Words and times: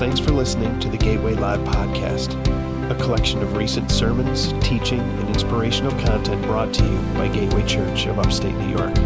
Thanks 0.00 0.18
for 0.18 0.30
listening 0.30 0.80
to 0.80 0.88
the 0.88 0.96
Gateway 0.96 1.34
Live 1.34 1.60
podcast, 1.60 2.32
a 2.90 2.94
collection 2.94 3.42
of 3.42 3.54
recent 3.54 3.90
sermons, 3.90 4.54
teaching, 4.66 4.98
and 4.98 5.28
inspirational 5.28 5.92
content 6.00 6.40
brought 6.46 6.72
to 6.72 6.82
you 6.82 6.96
by 7.12 7.28
Gateway 7.28 7.66
Church 7.66 8.06
of 8.06 8.18
Upstate 8.18 8.54
New 8.54 8.74
York. 8.74 8.96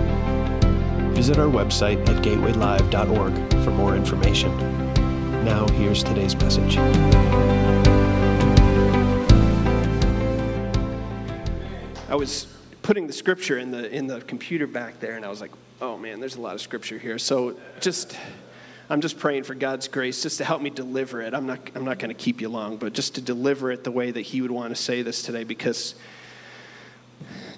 Visit 1.13 1.39
our 1.39 1.49
website 1.49 2.09
at 2.09 2.23
gatewaylive.org 2.23 3.65
for 3.65 3.73
more 3.73 3.97
information. 3.97 4.57
Now, 5.45 5.67
here's 5.71 6.05
today's 6.05 6.37
message. 6.37 6.79
I 12.09 12.15
was 12.15 12.47
putting 12.83 13.09
the 13.09 13.13
scripture 13.13 13.59
in 13.59 13.73
the 13.73 13.91
in 13.91 14.07
the 14.07 14.21
computer 14.21 14.69
back 14.69 15.01
there, 15.01 15.17
and 15.17 15.25
I 15.25 15.29
was 15.29 15.41
like, 15.41 15.51
"Oh 15.83 15.99
man, 15.99 16.21
there's 16.21 16.37
a 16.37 16.41
lot 16.41 16.55
of 16.55 16.61
scripture 16.61 16.99
here." 16.99 17.19
So 17.19 17.59
just, 17.81 18.17
I'm 18.91 19.01
just 19.01 19.19
praying 19.19 19.45
for 19.45 19.55
God's 19.55 19.89
grace, 19.89 20.23
just 20.23 20.39
to 20.39 20.45
help 20.45 20.61
me 20.61 20.71
deliver 20.71 21.23
it. 21.23 21.35
I'm 21.35 21.47
not 21.47 21.71
I'm 21.75 21.85
not 21.85 21.99
going 21.99 22.15
to 22.15 22.23
keep 22.23 22.41
you 22.41 22.49
long, 22.49 22.77
but 22.77 22.93
just 22.93 23.15
to 23.15 23.21
deliver 23.21 23.73
it 23.73 23.85
the 23.85 23.91
way 23.91 24.11
that 24.11 24.21
He 24.21 24.43
would 24.43 24.51
want 24.51 24.75
to 24.77 24.81
say 24.81 25.03
this 25.03 25.23
today, 25.23 25.45
because 25.45 25.95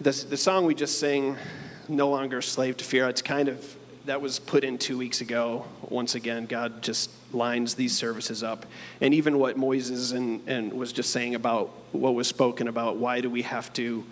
the 0.01 0.13
the 0.29 0.37
song 0.37 0.67
we 0.67 0.75
just 0.75 1.01
sang, 1.01 1.37
"No 1.89 2.11
Longer 2.11 2.39
a 2.39 2.43
Slave 2.43 2.77
to 2.77 2.85
Fear," 2.85 3.09
it's 3.09 3.23
kind 3.23 3.49
of 3.49 3.77
that 4.05 4.21
was 4.21 4.39
put 4.39 4.63
in 4.63 4.79
two 4.79 4.97
weeks 4.97 5.21
ago. 5.21 5.65
Once 5.89 6.15
again, 6.15 6.47
God 6.47 6.81
just 6.81 7.11
lines 7.33 7.75
these 7.75 7.97
services 7.97 8.45
up, 8.45 8.65
and 9.01 9.13
even 9.13 9.39
what 9.39 9.57
Moises 9.57 10.15
and 10.15 10.41
and 10.47 10.73
was 10.73 10.93
just 10.93 11.11
saying 11.11 11.35
about 11.35 11.71
what 11.93 12.15
was 12.15 12.29
spoken 12.29 12.69
about. 12.69 12.97
Why 12.97 13.21
do 13.21 13.29
we 13.29 13.43
have 13.43 13.73
to? 13.75 14.05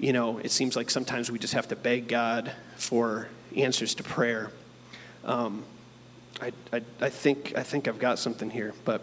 you 0.00 0.14
know, 0.14 0.38
it 0.38 0.50
seems 0.50 0.76
like 0.76 0.88
sometimes 0.90 1.30
we 1.30 1.38
just 1.38 1.52
have 1.52 1.68
to 1.68 1.76
beg 1.76 2.08
God 2.08 2.50
for 2.76 3.28
answers 3.54 3.94
to 3.96 4.02
prayer. 4.02 4.50
Um, 5.24 5.62
I, 6.40 6.52
I, 6.72 6.82
I, 7.00 7.10
think, 7.10 7.52
I 7.56 7.62
think 7.62 7.88
I've 7.88 7.98
got 7.98 8.18
something 8.18 8.50
here. 8.50 8.74
But 8.84 9.02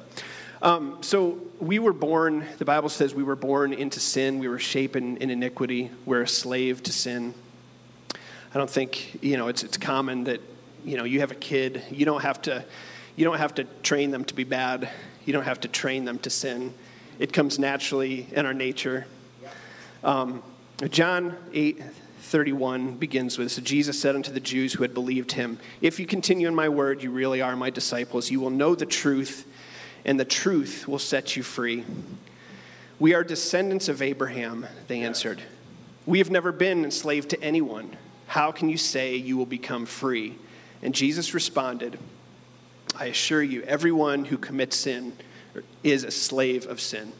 um, 0.61 0.97
so 1.01 1.39
we 1.59 1.79
were 1.79 1.93
born, 1.93 2.45
the 2.57 2.65
Bible 2.65 2.89
says 2.89 3.13
we 3.13 3.23
were 3.23 3.35
born 3.35 3.73
into 3.73 3.99
sin. 3.99 4.39
We 4.39 4.47
were 4.47 4.59
shapen 4.59 5.17
in 5.17 5.29
iniquity. 5.29 5.91
We're 6.05 6.23
a 6.23 6.27
slave 6.27 6.81
to 6.83 6.91
sin. 6.91 7.33
I 8.13 8.57
don't 8.57 8.69
think, 8.69 9.23
you 9.23 9.37
know, 9.37 9.49
it's, 9.49 9.63
it's 9.63 9.77
common 9.77 10.23
that, 10.23 10.41
you 10.83 10.97
know, 10.97 11.03
you 11.03 11.19
have 11.19 11.31
a 11.31 11.35
kid, 11.35 11.83
you 11.91 12.05
don't 12.05 12.21
have 12.21 12.41
to, 12.43 12.63
you 13.15 13.25
don't 13.25 13.37
have 13.37 13.55
to 13.55 13.65
train 13.83 14.11
them 14.11 14.23
to 14.25 14.33
be 14.33 14.43
bad. 14.43 14.89
You 15.25 15.33
don't 15.33 15.43
have 15.43 15.59
to 15.61 15.67
train 15.67 16.05
them 16.05 16.17
to 16.19 16.29
sin. 16.29 16.73
It 17.19 17.33
comes 17.33 17.59
naturally 17.59 18.27
in 18.31 18.45
our 18.45 18.53
nature. 18.53 19.05
Um, 20.03 20.41
John 20.89 21.35
8 21.53 21.81
31 22.19 22.95
begins 22.95 23.37
with 23.37 23.51
so 23.51 23.61
Jesus 23.61 23.99
said 23.99 24.15
unto 24.15 24.31
the 24.31 24.39
Jews 24.39 24.73
who 24.73 24.83
had 24.83 24.93
believed 24.93 25.33
him, 25.33 25.59
If 25.81 25.99
you 25.99 26.05
continue 26.05 26.47
in 26.47 26.55
my 26.55 26.69
word, 26.69 27.03
you 27.03 27.11
really 27.11 27.41
are 27.41 27.55
my 27.55 27.69
disciples. 27.69 28.31
You 28.31 28.39
will 28.39 28.49
know 28.49 28.75
the 28.75 28.85
truth, 28.85 29.47
and 30.03 30.19
the 30.19 30.25
truth 30.25 30.87
will 30.87 30.99
set 30.99 31.35
you 31.35 31.43
free. 31.43 31.85
We 32.99 33.13
are 33.13 33.23
descendants 33.23 33.89
of 33.89 34.01
Abraham, 34.01 34.65
they 34.87 35.01
answered. 35.01 35.41
We 36.05 36.17
have 36.17 36.31
never 36.31 36.51
been 36.51 36.83
enslaved 36.83 37.29
to 37.29 37.41
anyone. 37.41 37.95
How 38.27 38.51
can 38.51 38.69
you 38.69 38.77
say 38.77 39.15
you 39.15 39.37
will 39.37 39.45
become 39.45 39.85
free? 39.85 40.37
And 40.81 40.95
Jesus 40.95 41.33
responded, 41.33 41.99
I 42.95 43.05
assure 43.05 43.43
you, 43.43 43.61
everyone 43.63 44.25
who 44.25 44.37
commits 44.37 44.77
sin 44.77 45.13
is 45.83 46.03
a 46.03 46.11
slave 46.11 46.65
of 46.65 46.81
sin. 46.81 47.11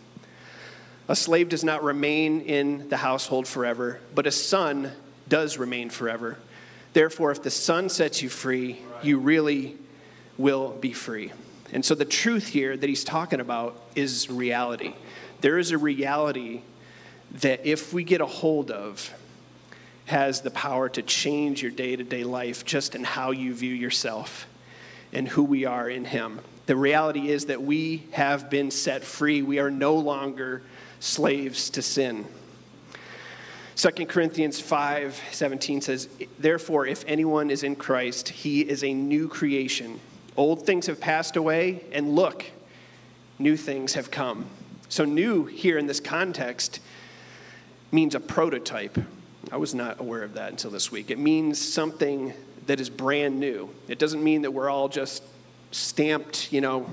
A 1.10 1.16
slave 1.16 1.50
does 1.50 1.64
not 1.64 1.84
remain 1.84 2.42
in 2.42 2.90
the 2.90 2.98
household 2.98 3.48
forever, 3.48 4.00
but 4.14 4.28
a 4.28 4.32
son 4.32 4.92
does 5.30 5.58
remain 5.58 5.90
forever. 5.90 6.38
Therefore, 6.94 7.32
if 7.32 7.44
the 7.44 7.52
son 7.52 7.90
sets 7.90 8.22
you 8.22 8.30
free, 8.30 8.82
you 9.02 9.20
really 9.20 9.78
will 10.38 10.72
be 10.74 10.94
free. 10.94 11.32
And 11.72 11.84
so 11.86 11.96
the 11.96 12.06
truth 12.06 12.48
here 12.48 12.76
that 12.76 12.88
he's 12.88 13.04
talking 13.04 13.40
about 13.40 13.82
is 13.96 14.30
reality. 14.30 14.94
There 15.42 15.58
is 15.58 15.72
a 15.72 15.78
reality 15.78 16.62
that 17.40 17.66
if 17.66 17.94
we 17.94 18.04
get 18.04 18.22
a 18.22 18.26
hold 18.26 18.72
of, 18.72 19.14
has 20.06 20.42
the 20.42 20.52
power 20.52 20.88
to 20.88 21.02
change 21.02 21.62
your 21.62 21.72
day 21.72 21.96
to 21.96 22.04
day 22.04 22.24
life 22.24 22.64
just 22.64 22.96
in 22.96 23.04
how 23.04 23.32
you 23.32 23.54
view 23.54 23.74
yourself 23.74 24.48
and 25.12 25.28
who 25.28 25.44
we 25.44 25.66
are 25.66 25.90
in 25.90 26.06
Him. 26.06 26.40
The 26.66 26.78
reality 26.78 27.30
is 27.30 27.46
that 27.46 27.62
we 27.62 28.08
have 28.12 28.50
been 28.50 28.72
set 28.72 29.04
free. 29.04 29.42
We 29.42 29.60
are 29.60 29.70
no 29.70 29.96
longer 29.96 30.64
slaves 31.00 31.70
to 31.72 31.82
sin. 31.82 32.26
2 33.76 34.08
Corinthians 34.08 34.60
5 34.60 35.22
17 35.32 35.82
says, 35.82 36.10
Therefore, 36.40 36.88
if 36.88 37.04
anyone 37.08 37.52
is 37.52 37.64
in 37.64 37.76
Christ, 37.76 38.30
he 38.30 38.62
is 38.62 38.84
a 38.84 38.94
new 38.94 39.28
creation. 39.28 40.00
Old 40.36 40.66
things 40.66 40.88
have 40.88 41.00
passed 41.00 41.36
away, 41.36 41.84
and 41.92 42.16
look, 42.16 42.46
new 43.38 43.56
things 43.56 43.94
have 43.94 44.10
come. 44.10 44.46
So, 44.90 45.06
new 45.06 45.46
here 45.46 45.78
in 45.78 45.86
this 45.86 46.00
context 46.00 46.80
means 47.92 48.16
a 48.16 48.20
prototype. 48.20 48.98
I 49.52 49.58
was 49.58 49.76
not 49.76 50.00
aware 50.00 50.24
of 50.24 50.34
that 50.34 50.52
until 50.52 50.72
this 50.72 50.92
week. 50.92 51.12
It 51.12 51.20
means 51.20 51.60
something 51.60 52.34
that 52.66 52.80
is 52.80 52.90
brand 52.90 53.40
new. 53.40 53.70
It 53.88 54.00
doesn't 54.00 54.24
mean 54.24 54.42
that 54.42 54.52
we're 54.52 54.70
all 54.70 54.90
just 54.90 55.24
stamped, 55.72 56.52
you 56.52 56.62
know, 56.62 56.90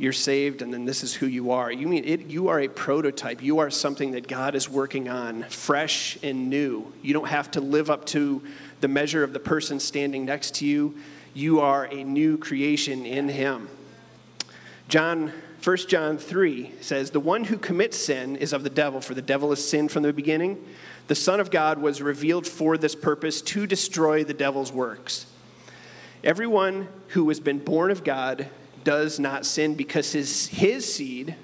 you're 0.00 0.12
saved 0.14 0.62
and 0.62 0.72
then 0.72 0.86
this 0.86 1.04
is 1.04 1.12
who 1.12 1.26
you 1.26 1.50
are. 1.50 1.70
You 1.70 1.86
mean 1.86 2.04
it, 2.04 2.26
you 2.26 2.48
are 2.48 2.60
a 2.60 2.68
prototype. 2.68 3.42
You 3.42 3.58
are 3.58 3.68
something 3.68 4.12
that 4.12 4.26
God 4.26 4.54
is 4.54 4.68
working 4.68 5.08
on, 5.08 5.42
fresh 5.44 6.18
and 6.22 6.48
new. 6.48 6.90
You 7.02 7.12
don't 7.12 7.28
have 7.28 7.50
to 7.52 7.60
live 7.60 7.90
up 7.90 8.06
to 8.06 8.42
the 8.80 8.88
measure 8.88 9.22
of 9.22 9.34
the 9.34 9.40
person 9.40 9.78
standing 9.78 10.24
next 10.24 10.54
to 10.56 10.66
you. 10.66 10.96
You 11.34 11.60
are 11.60 11.84
a 11.84 12.02
new 12.02 12.38
creation 12.38 13.04
in 13.04 13.28
Him. 13.28 13.68
John 14.88 15.32
1 15.62 15.76
John 15.88 16.16
3 16.16 16.72
says, 16.80 17.10
The 17.10 17.20
one 17.20 17.44
who 17.44 17.58
commits 17.58 17.98
sin 17.98 18.36
is 18.36 18.54
of 18.54 18.64
the 18.64 18.70
devil, 18.70 19.02
for 19.02 19.12
the 19.12 19.20
devil 19.20 19.50
has 19.50 19.66
sin 19.66 19.90
from 19.90 20.02
the 20.02 20.12
beginning. 20.14 20.64
The 21.08 21.14
Son 21.14 21.40
of 21.40 21.50
God 21.50 21.76
was 21.76 22.00
revealed 22.00 22.46
for 22.46 22.78
this 22.78 22.94
purpose 22.94 23.42
to 23.42 23.66
destroy 23.66 24.24
the 24.24 24.32
devil's 24.32 24.72
works. 24.72 25.26
Everyone 26.24 26.88
who 27.08 27.28
has 27.28 27.40
been 27.40 27.58
born 27.58 27.90
of 27.90 28.02
God 28.02 28.48
does 28.84 29.18
not 29.18 29.44
sin 29.46 29.74
because 29.74 30.12
his, 30.12 30.48
his 30.48 30.92
seed, 30.92 31.34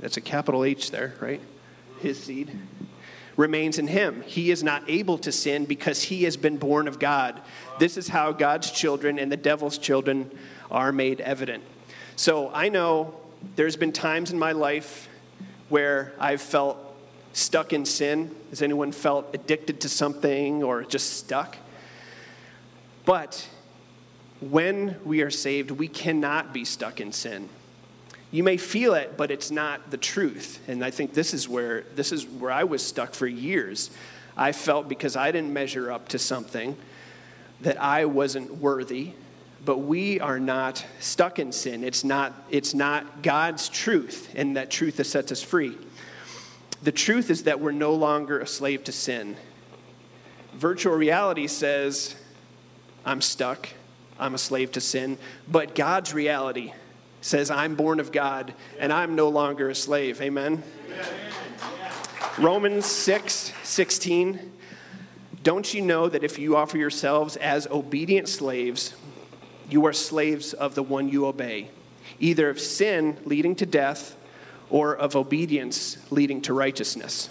that's 0.00 0.16
a 0.16 0.20
capital 0.20 0.64
H 0.64 0.90
there, 0.90 1.14
right? 1.20 1.40
His 2.00 2.22
seed 2.22 2.56
remains 3.36 3.78
in 3.78 3.86
him. 3.86 4.22
He 4.26 4.50
is 4.50 4.62
not 4.62 4.82
able 4.88 5.18
to 5.18 5.32
sin 5.32 5.64
because 5.64 6.02
he 6.02 6.24
has 6.24 6.36
been 6.36 6.56
born 6.56 6.88
of 6.88 6.98
God. 6.98 7.40
This 7.78 7.96
is 7.96 8.08
how 8.08 8.32
God's 8.32 8.70
children 8.70 9.18
and 9.18 9.30
the 9.30 9.36
devil's 9.36 9.78
children 9.78 10.30
are 10.70 10.92
made 10.92 11.20
evident. 11.20 11.62
So 12.16 12.50
I 12.52 12.68
know 12.68 13.14
there's 13.54 13.76
been 13.76 13.92
times 13.92 14.32
in 14.32 14.38
my 14.38 14.52
life 14.52 15.08
where 15.68 16.12
I've 16.18 16.40
felt 16.40 16.78
stuck 17.32 17.72
in 17.72 17.84
sin. 17.84 18.34
Has 18.50 18.62
anyone 18.62 18.90
felt 18.90 19.28
addicted 19.32 19.80
to 19.82 19.88
something 19.88 20.64
or 20.64 20.82
just 20.82 21.18
stuck? 21.18 21.56
But 23.04 23.48
when 24.40 24.96
we 25.04 25.22
are 25.22 25.30
saved, 25.30 25.70
we 25.70 25.88
cannot 25.88 26.52
be 26.52 26.64
stuck 26.64 27.00
in 27.00 27.12
sin. 27.12 27.48
You 28.30 28.42
may 28.42 28.56
feel 28.56 28.94
it, 28.94 29.16
but 29.16 29.30
it's 29.30 29.50
not 29.50 29.90
the 29.90 29.96
truth. 29.96 30.60
And 30.68 30.84
I 30.84 30.90
think 30.90 31.14
this 31.14 31.32
is 31.32 31.48
where 31.48 31.82
this 31.94 32.12
is 32.12 32.26
where 32.26 32.52
I 32.52 32.64
was 32.64 32.84
stuck 32.84 33.14
for 33.14 33.26
years. 33.26 33.90
I 34.36 34.52
felt 34.52 34.88
because 34.88 35.16
I 35.16 35.32
didn't 35.32 35.52
measure 35.52 35.90
up 35.90 36.08
to 36.08 36.18
something 36.18 36.76
that 37.62 37.80
I 37.80 38.04
wasn't 38.04 38.56
worthy. 38.56 39.12
But 39.64 39.78
we 39.78 40.20
are 40.20 40.38
not 40.38 40.84
stuck 41.00 41.38
in 41.38 41.50
sin. 41.50 41.82
It's 41.82 42.04
not, 42.04 42.32
it's 42.48 42.74
not 42.74 43.22
God's 43.22 43.68
truth, 43.68 44.32
and 44.36 44.56
that 44.56 44.70
truth 44.70 44.98
that 44.98 45.04
sets 45.04 45.32
us 45.32 45.42
free. 45.42 45.76
The 46.82 46.92
truth 46.92 47.28
is 47.28 47.42
that 47.42 47.58
we're 47.58 47.72
no 47.72 47.92
longer 47.92 48.38
a 48.38 48.46
slave 48.46 48.84
to 48.84 48.92
sin. 48.92 49.36
Virtual 50.54 50.94
reality 50.94 51.48
says, 51.48 52.14
I'm 53.04 53.20
stuck. 53.20 53.68
I'm 54.18 54.34
a 54.34 54.38
slave 54.38 54.72
to 54.72 54.80
sin. 54.80 55.18
But 55.46 55.74
God's 55.74 56.12
reality 56.12 56.72
says, 57.20 57.50
I'm 57.50 57.74
born 57.74 58.00
of 58.00 58.12
God 58.12 58.54
and 58.78 58.92
I'm 58.92 59.14
no 59.14 59.28
longer 59.28 59.70
a 59.70 59.74
slave. 59.74 60.20
Amen? 60.20 60.62
Amen. 60.86 61.06
Romans 62.38 62.86
6 62.86 63.52
16. 63.62 64.52
Don't 65.42 65.72
you 65.72 65.82
know 65.82 66.08
that 66.08 66.24
if 66.24 66.38
you 66.38 66.56
offer 66.56 66.78
yourselves 66.78 67.36
as 67.36 67.66
obedient 67.68 68.28
slaves, 68.28 68.94
you 69.70 69.86
are 69.86 69.92
slaves 69.92 70.52
of 70.52 70.74
the 70.74 70.82
one 70.82 71.08
you 71.08 71.26
obey, 71.26 71.70
either 72.18 72.50
of 72.50 72.60
sin 72.60 73.18
leading 73.24 73.54
to 73.56 73.66
death 73.66 74.16
or 74.68 74.94
of 74.96 75.14
obedience 75.16 75.98
leading 76.10 76.42
to 76.42 76.52
righteousness? 76.52 77.30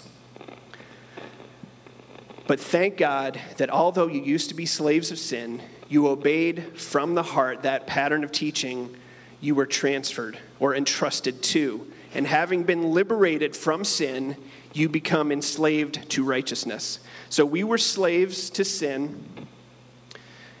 But 2.46 2.58
thank 2.58 2.96
God 2.96 3.38
that 3.58 3.68
although 3.68 4.06
you 4.06 4.22
used 4.22 4.48
to 4.48 4.54
be 4.54 4.64
slaves 4.64 5.10
of 5.10 5.18
sin, 5.18 5.60
you 5.88 6.08
obeyed 6.08 6.78
from 6.78 7.14
the 7.14 7.22
heart 7.22 7.62
that 7.62 7.86
pattern 7.86 8.24
of 8.24 8.32
teaching 8.32 8.94
you 9.40 9.54
were 9.54 9.66
transferred 9.66 10.38
or 10.60 10.74
entrusted 10.74 11.42
to. 11.42 11.90
And 12.14 12.26
having 12.26 12.64
been 12.64 12.90
liberated 12.90 13.54
from 13.54 13.84
sin, 13.84 14.36
you 14.72 14.88
become 14.88 15.30
enslaved 15.32 16.08
to 16.10 16.24
righteousness. 16.24 17.00
So 17.30 17.44
we 17.44 17.64
were 17.64 17.78
slaves 17.78 18.50
to 18.50 18.64
sin, 18.64 19.24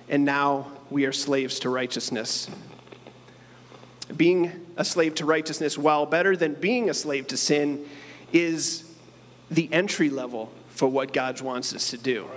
and 0.08 0.24
now 0.24 0.72
we 0.90 1.04
are 1.04 1.12
slaves 1.12 1.58
to 1.60 1.70
righteousness. 1.70 2.48
Being 4.16 4.66
a 4.76 4.84
slave 4.84 5.14
to 5.16 5.26
righteousness, 5.26 5.76
while 5.76 6.06
better 6.06 6.36
than 6.36 6.54
being 6.54 6.88
a 6.88 6.94
slave 6.94 7.26
to 7.28 7.36
sin, 7.36 7.86
is 8.32 8.84
the 9.50 9.70
entry 9.72 10.10
level 10.10 10.50
for 10.68 10.88
what 10.88 11.12
God 11.12 11.40
wants 11.40 11.74
us 11.74 11.90
to 11.90 11.98
do. 11.98 12.28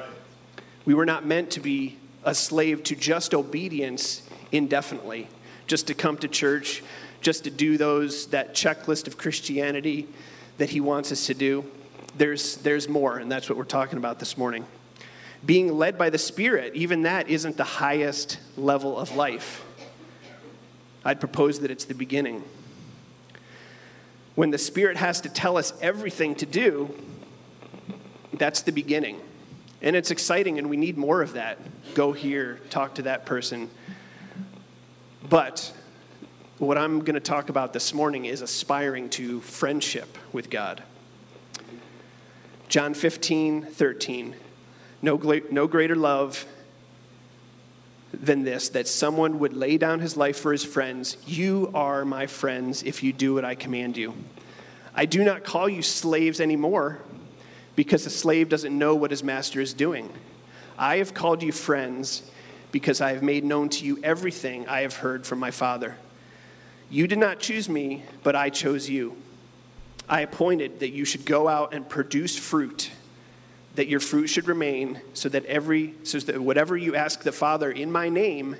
We 0.85 0.93
were 0.93 1.05
not 1.05 1.25
meant 1.25 1.51
to 1.51 1.59
be 1.59 1.97
a 2.23 2.35
slave 2.35 2.83
to 2.83 2.95
just 2.95 3.33
obedience 3.33 4.27
indefinitely, 4.51 5.27
just 5.67 5.87
to 5.87 5.93
come 5.93 6.17
to 6.17 6.27
church, 6.27 6.83
just 7.21 7.43
to 7.43 7.49
do 7.49 7.77
those 7.77 8.27
that 8.27 8.53
checklist 8.53 9.07
of 9.07 9.17
Christianity 9.17 10.07
that 10.57 10.69
he 10.69 10.79
wants 10.79 11.11
us 11.11 11.27
to 11.27 11.33
do. 11.33 11.65
There's, 12.17 12.57
there's 12.57 12.89
more, 12.89 13.17
and 13.17 13.31
that's 13.31 13.49
what 13.49 13.57
we're 13.57 13.63
talking 13.63 13.97
about 13.97 14.19
this 14.19 14.37
morning. 14.37 14.65
Being 15.45 15.73
led 15.73 15.97
by 15.97 16.09
the 16.09 16.17
Spirit, 16.17 16.75
even 16.75 17.03
that 17.03 17.29
isn't 17.29 17.57
the 17.57 17.63
highest 17.63 18.37
level 18.57 18.97
of 18.97 19.15
life. 19.15 19.65
I'd 21.03 21.19
propose 21.19 21.61
that 21.61 21.71
it's 21.71 21.85
the 21.85 21.95
beginning. 21.95 22.43
When 24.35 24.51
the 24.51 24.59
Spirit 24.59 24.97
has 24.97 25.21
to 25.21 25.29
tell 25.29 25.57
us 25.57 25.73
everything 25.81 26.35
to 26.35 26.45
do, 26.45 26.95
that's 28.33 28.61
the 28.61 28.71
beginning. 28.71 29.19
And 29.81 29.95
it's 29.95 30.11
exciting, 30.11 30.59
and 30.59 30.69
we 30.69 30.77
need 30.77 30.97
more 30.97 31.21
of 31.21 31.33
that. 31.33 31.57
Go 31.95 32.11
here, 32.11 32.59
talk 32.69 32.95
to 32.95 33.03
that 33.03 33.25
person. 33.25 33.69
But 35.27 35.73
what 36.59 36.77
I'm 36.77 36.99
going 36.99 37.15
to 37.15 37.19
talk 37.19 37.49
about 37.49 37.73
this 37.73 37.93
morning 37.93 38.25
is 38.25 38.41
aspiring 38.41 39.09
to 39.11 39.41
friendship 39.41 40.17
with 40.31 40.49
God. 40.51 40.83
John 42.69 42.93
15, 42.93 43.63
13. 43.63 44.35
No, 45.01 45.41
no 45.49 45.67
greater 45.67 45.95
love 45.95 46.45
than 48.13 48.43
this 48.43 48.69
that 48.69 48.87
someone 48.87 49.39
would 49.39 49.53
lay 49.53 49.77
down 49.77 49.99
his 49.99 50.15
life 50.15 50.37
for 50.37 50.51
his 50.51 50.63
friends. 50.63 51.17
You 51.25 51.71
are 51.73 52.05
my 52.05 52.27
friends 52.27 52.83
if 52.83 53.01
you 53.01 53.13
do 53.13 53.33
what 53.33 53.43
I 53.43 53.55
command 53.55 53.97
you. 53.97 54.13
I 54.93 55.05
do 55.05 55.23
not 55.23 55.43
call 55.43 55.67
you 55.67 55.81
slaves 55.81 56.39
anymore 56.39 56.99
because 57.75 58.05
a 58.05 58.09
slave 58.09 58.49
doesn't 58.49 58.77
know 58.77 58.95
what 58.95 59.11
his 59.11 59.23
master 59.23 59.61
is 59.61 59.73
doing. 59.73 60.11
I 60.77 60.97
have 60.97 61.13
called 61.13 61.43
you 61.43 61.51
friends 61.51 62.29
because 62.71 63.01
I 63.01 63.13
have 63.13 63.23
made 63.23 63.43
known 63.43 63.69
to 63.69 63.85
you 63.85 63.99
everything 64.03 64.67
I 64.67 64.81
have 64.81 64.97
heard 64.97 65.25
from 65.25 65.39
my 65.39 65.51
Father. 65.51 65.95
You 66.89 67.07
did 67.07 67.19
not 67.19 67.39
choose 67.39 67.69
me, 67.69 68.03
but 68.23 68.35
I 68.35 68.49
chose 68.49 68.89
you. 68.89 69.15
I 70.09 70.21
appointed 70.21 70.79
that 70.81 70.89
you 70.89 71.05
should 71.05 71.25
go 71.25 71.47
out 71.47 71.73
and 71.73 71.87
produce 71.87 72.37
fruit, 72.37 72.91
that 73.75 73.87
your 73.87 74.01
fruit 74.01 74.27
should 74.27 74.47
remain, 74.47 74.99
so 75.13 75.29
that 75.29 75.45
every 75.45 75.93
so 76.03 76.19
that 76.19 76.41
whatever 76.41 76.75
you 76.75 76.95
ask 76.95 77.21
the 77.21 77.31
Father 77.31 77.71
in 77.71 77.91
my 77.91 78.09
name, 78.09 78.57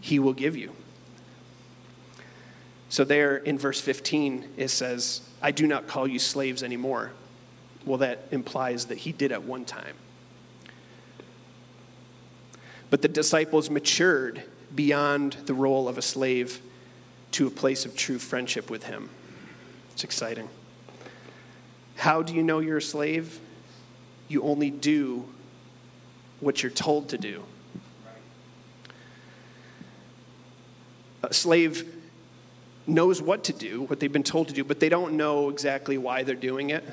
he 0.00 0.18
will 0.18 0.32
give 0.32 0.56
you. 0.56 0.72
So 2.88 3.04
there 3.04 3.36
in 3.36 3.58
verse 3.58 3.80
15 3.80 4.48
it 4.56 4.68
says, 4.68 5.20
I 5.42 5.50
do 5.50 5.66
not 5.66 5.86
call 5.86 6.08
you 6.08 6.18
slaves 6.18 6.62
anymore. 6.62 7.12
Well, 7.86 7.98
that 7.98 8.26
implies 8.32 8.86
that 8.86 8.98
he 8.98 9.12
did 9.12 9.32
at 9.32 9.44
one 9.44 9.64
time. 9.64 9.94
But 12.90 13.00
the 13.00 13.08
disciples 13.08 13.70
matured 13.70 14.42
beyond 14.74 15.34
the 15.46 15.54
role 15.54 15.88
of 15.88 15.96
a 15.96 16.02
slave 16.02 16.60
to 17.32 17.46
a 17.46 17.50
place 17.50 17.86
of 17.86 17.96
true 17.96 18.18
friendship 18.18 18.68
with 18.68 18.84
him. 18.84 19.08
It's 19.92 20.04
exciting. 20.04 20.48
How 21.96 22.22
do 22.22 22.34
you 22.34 22.42
know 22.42 22.58
you're 22.58 22.76
a 22.78 22.82
slave? 22.82 23.40
You 24.28 24.42
only 24.42 24.70
do 24.70 25.24
what 26.40 26.62
you're 26.62 26.70
told 26.70 27.08
to 27.10 27.18
do. 27.18 27.42
A 31.22 31.32
slave 31.32 31.92
knows 32.86 33.22
what 33.22 33.44
to 33.44 33.52
do, 33.52 33.82
what 33.82 33.98
they've 33.98 34.12
been 34.12 34.22
told 34.22 34.48
to 34.48 34.54
do, 34.54 34.62
but 34.62 34.80
they 34.80 34.88
don't 34.88 35.16
know 35.16 35.48
exactly 35.48 35.98
why 35.98 36.22
they're 36.22 36.34
doing 36.34 36.70
it. 36.70 36.84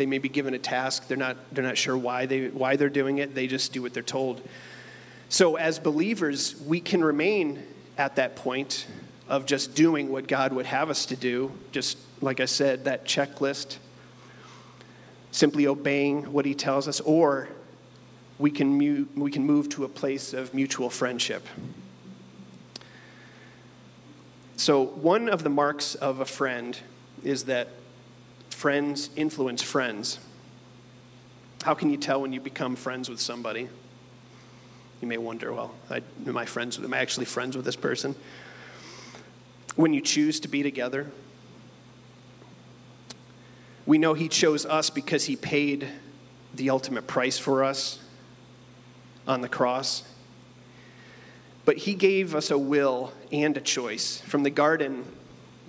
They 0.00 0.06
may 0.06 0.16
be 0.16 0.30
given 0.30 0.54
a 0.54 0.58
task, 0.58 1.08
they're 1.08 1.16
not, 1.18 1.36
they're 1.52 1.62
not 1.62 1.76
sure 1.76 1.94
why, 1.94 2.24
they, 2.24 2.48
why 2.48 2.76
they're 2.76 2.88
doing 2.88 3.18
it, 3.18 3.34
they 3.34 3.46
just 3.46 3.74
do 3.74 3.82
what 3.82 3.92
they're 3.92 4.02
told. 4.02 4.40
So, 5.28 5.56
as 5.56 5.78
believers, 5.78 6.58
we 6.62 6.80
can 6.80 7.04
remain 7.04 7.62
at 7.98 8.16
that 8.16 8.34
point 8.34 8.86
of 9.28 9.44
just 9.44 9.74
doing 9.74 10.10
what 10.10 10.26
God 10.26 10.54
would 10.54 10.64
have 10.64 10.88
us 10.88 11.04
to 11.04 11.16
do, 11.16 11.52
just 11.70 11.98
like 12.22 12.40
I 12.40 12.46
said, 12.46 12.86
that 12.86 13.04
checklist, 13.04 13.76
simply 15.32 15.66
obeying 15.66 16.32
what 16.32 16.46
He 16.46 16.54
tells 16.54 16.88
us, 16.88 17.00
or 17.00 17.50
we 18.38 18.50
can, 18.50 18.68
mu- 18.68 19.04
we 19.14 19.30
can 19.30 19.44
move 19.44 19.68
to 19.68 19.84
a 19.84 19.88
place 19.88 20.32
of 20.32 20.54
mutual 20.54 20.88
friendship. 20.88 21.46
So, 24.56 24.82
one 24.82 25.28
of 25.28 25.42
the 25.42 25.50
marks 25.50 25.94
of 25.94 26.20
a 26.20 26.24
friend 26.24 26.78
is 27.22 27.44
that 27.44 27.68
friends 28.60 29.08
influence 29.16 29.62
friends. 29.62 30.18
How 31.62 31.72
can 31.72 31.88
you 31.88 31.96
tell 31.96 32.20
when 32.20 32.34
you 32.34 32.42
become 32.42 32.76
friends 32.76 33.08
with 33.08 33.18
somebody? 33.18 33.70
You 35.00 35.08
may 35.08 35.16
wonder, 35.16 35.50
well, 35.50 35.74
I, 35.88 36.02
am 36.26 36.36
I 36.36 36.44
friends 36.44 36.76
with, 36.76 36.84
am 36.84 36.92
I 36.92 36.98
actually 36.98 37.24
friends 37.24 37.56
with 37.56 37.64
this 37.64 37.74
person? 37.74 38.14
When 39.76 39.94
you 39.94 40.02
choose 40.02 40.40
to 40.40 40.48
be 40.48 40.62
together, 40.62 41.10
we 43.86 43.96
know 43.96 44.12
He 44.12 44.28
chose 44.28 44.66
us 44.66 44.90
because 44.90 45.24
He 45.24 45.36
paid 45.36 45.88
the 46.52 46.68
ultimate 46.68 47.06
price 47.06 47.38
for 47.38 47.64
us 47.64 47.98
on 49.26 49.40
the 49.40 49.48
cross. 49.48 50.02
But 51.64 51.78
He 51.78 51.94
gave 51.94 52.34
us 52.34 52.50
a 52.50 52.58
will 52.58 53.14
and 53.32 53.56
a 53.56 53.62
choice. 53.62 54.20
From 54.20 54.42
the 54.42 54.50
garden, 54.50 55.06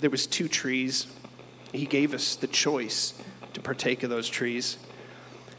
there 0.01 0.09
was 0.09 0.27
two 0.27 0.49
trees. 0.49 1.07
He 1.71 1.85
gave 1.85 2.13
us 2.13 2.35
the 2.35 2.47
choice 2.47 3.13
to 3.53 3.61
partake 3.61 4.03
of 4.03 4.09
those 4.09 4.29
trees. 4.29 4.77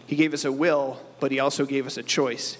He 0.07 0.17
gave 0.17 0.35
us 0.35 0.45
a 0.45 0.53
will, 0.53 1.01
but 1.21 1.31
He 1.31 1.41
also 1.41 1.65
gave 1.65 1.87
us 1.87 1.97
a 1.97 2.03
choice. 2.03 2.59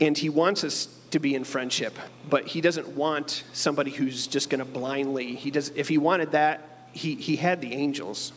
And 0.00 0.18
he 0.18 0.28
wants 0.28 0.64
us 0.64 0.88
to 1.12 1.18
be 1.18 1.34
in 1.34 1.44
friendship, 1.44 1.96
but 2.28 2.48
he 2.48 2.60
doesn't 2.60 2.88
want 2.88 3.44
somebody 3.52 3.92
who's 3.92 4.26
just 4.26 4.50
going 4.50 4.58
to 4.58 4.64
blindly. 4.64 5.34
He 5.34 5.50
does. 5.50 5.70
If 5.76 5.88
he 5.88 5.98
wanted 5.98 6.32
that, 6.32 6.88
he, 6.92 7.14
he 7.14 7.36
had 7.36 7.60
the 7.60 7.72
angels. 7.72 8.32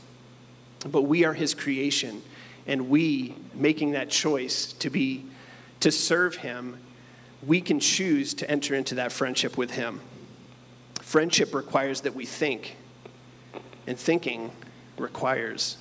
But 0.87 1.03
we 1.03 1.25
are 1.25 1.33
his 1.33 1.55
creation, 1.55 2.21
and 2.67 2.89
we 2.89 3.35
making 3.55 3.91
that 3.91 4.09
choice 4.09 4.73
to 4.73 4.89
be 4.89 5.25
to 5.79 5.91
serve 5.91 6.35
him, 6.35 6.77
we 7.45 7.61
can 7.61 7.79
choose 7.79 8.33
to 8.35 8.49
enter 8.49 8.75
into 8.75 8.95
that 8.95 9.11
friendship 9.11 9.57
with 9.57 9.71
him. 9.71 9.99
Friendship 11.07 11.55
requires 11.55 12.01
that 12.01 12.13
we 12.15 12.25
think, 12.25 12.75
and 13.87 13.97
thinking 13.97 14.51
requires 14.97 15.77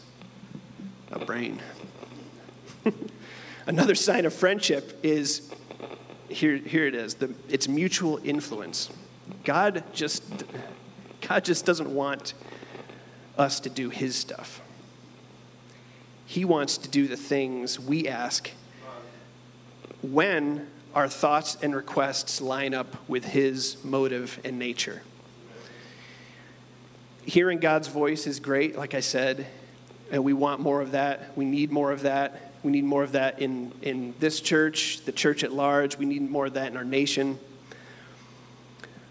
a 1.11 1.19
brain. 1.19 1.61
Another 3.67 3.97
sign 3.97 4.25
of 4.25 4.33
friendship 4.33 5.01
is 5.03 5.51
here, 6.29 6.59
here 6.59 6.87
it 6.87 6.95
is. 6.95 7.15
The, 7.15 7.35
it's 7.49 7.67
mutual 7.67 8.21
influence. 8.23 8.89
God 9.43 9.83
just, 9.93 10.23
God 11.23 11.45
just 11.45 11.67
doesn't 11.67 11.93
want 11.93 12.35
us 13.37 13.59
to 13.59 13.69
do 13.69 13.91
his 13.91 14.15
stuff. 14.15 14.63
He 16.25 16.45
wants 16.45 16.79
to 16.79 16.89
do 16.89 17.09
the 17.09 17.17
things 17.17 17.81
we 17.81 18.07
ask 18.07 18.53
when 20.03 20.69
our 20.95 21.09
thoughts 21.09 21.59
and 21.63 21.75
requests 21.75 22.41
line 22.41 22.75
up 22.75 22.95
with 23.09 23.25
his 23.25 23.83
motive 23.83 24.39
and 24.45 24.57
nature. 24.57 25.03
Hearing 27.27 27.59
God's 27.59 27.89
voice 27.89 28.29
is 28.29 28.39
great, 28.39 28.79
like 28.79 28.95
I 28.95 29.01
said, 29.01 29.49
and 30.13 30.23
we 30.23 30.33
want 30.33 30.61
more 30.61 30.81
of 30.81 30.93
that. 30.93 31.37
We 31.37 31.45
need 31.45 31.73
more 31.73 31.91
of 31.91 32.03
that. 32.03 32.53
We 32.63 32.71
need 32.71 32.85
more 32.85 33.03
of 33.03 33.13
that 33.13 33.41
in, 33.41 33.73
in 33.83 34.15
this 34.21 34.41
church, 34.41 35.01
the 35.05 35.11
church 35.11 35.43
at 35.43 35.53
large. 35.53 35.99
We 35.99 36.07
need 36.07 36.23
more 36.31 36.47
of 36.47 36.55
that 36.55 36.71
in 36.71 36.77
our 36.77 36.85
nation. 36.85 37.41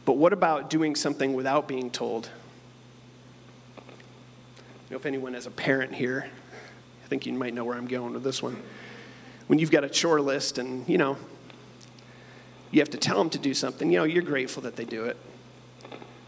But 0.05 0.13
what 0.13 0.31
about 0.31 0.69
doing 0.69 0.95
something 0.95 1.33
without 1.33 1.67
being 1.67 1.91
told? 1.91 2.29
You 3.77 3.83
know, 4.91 4.95
if 4.95 5.05
anyone 5.05 5.33
has 5.33 5.45
a 5.45 5.51
parent 5.51 5.93
here, 5.93 6.25
I 7.03 7.07
think 7.07 7.25
you 7.25 7.33
might 7.33 7.53
know 7.53 7.65
where 7.65 7.75
I'm 7.75 7.87
going 7.87 8.13
with 8.13 8.23
this 8.23 8.41
one. 8.41 8.55
When 9.47 9.59
you've 9.59 9.71
got 9.71 9.83
a 9.83 9.89
chore 9.89 10.21
list 10.21 10.57
and, 10.57 10.87
you 10.87 10.97
know, 10.97 11.17
you 12.71 12.79
have 12.79 12.91
to 12.91 12.97
tell 12.97 13.17
them 13.17 13.29
to 13.31 13.39
do 13.39 13.53
something, 13.53 13.91
you 13.91 13.97
know, 13.99 14.05
you're 14.05 14.23
grateful 14.23 14.63
that 14.63 14.77
they 14.77 14.85
do 14.85 15.03
it. 15.03 15.17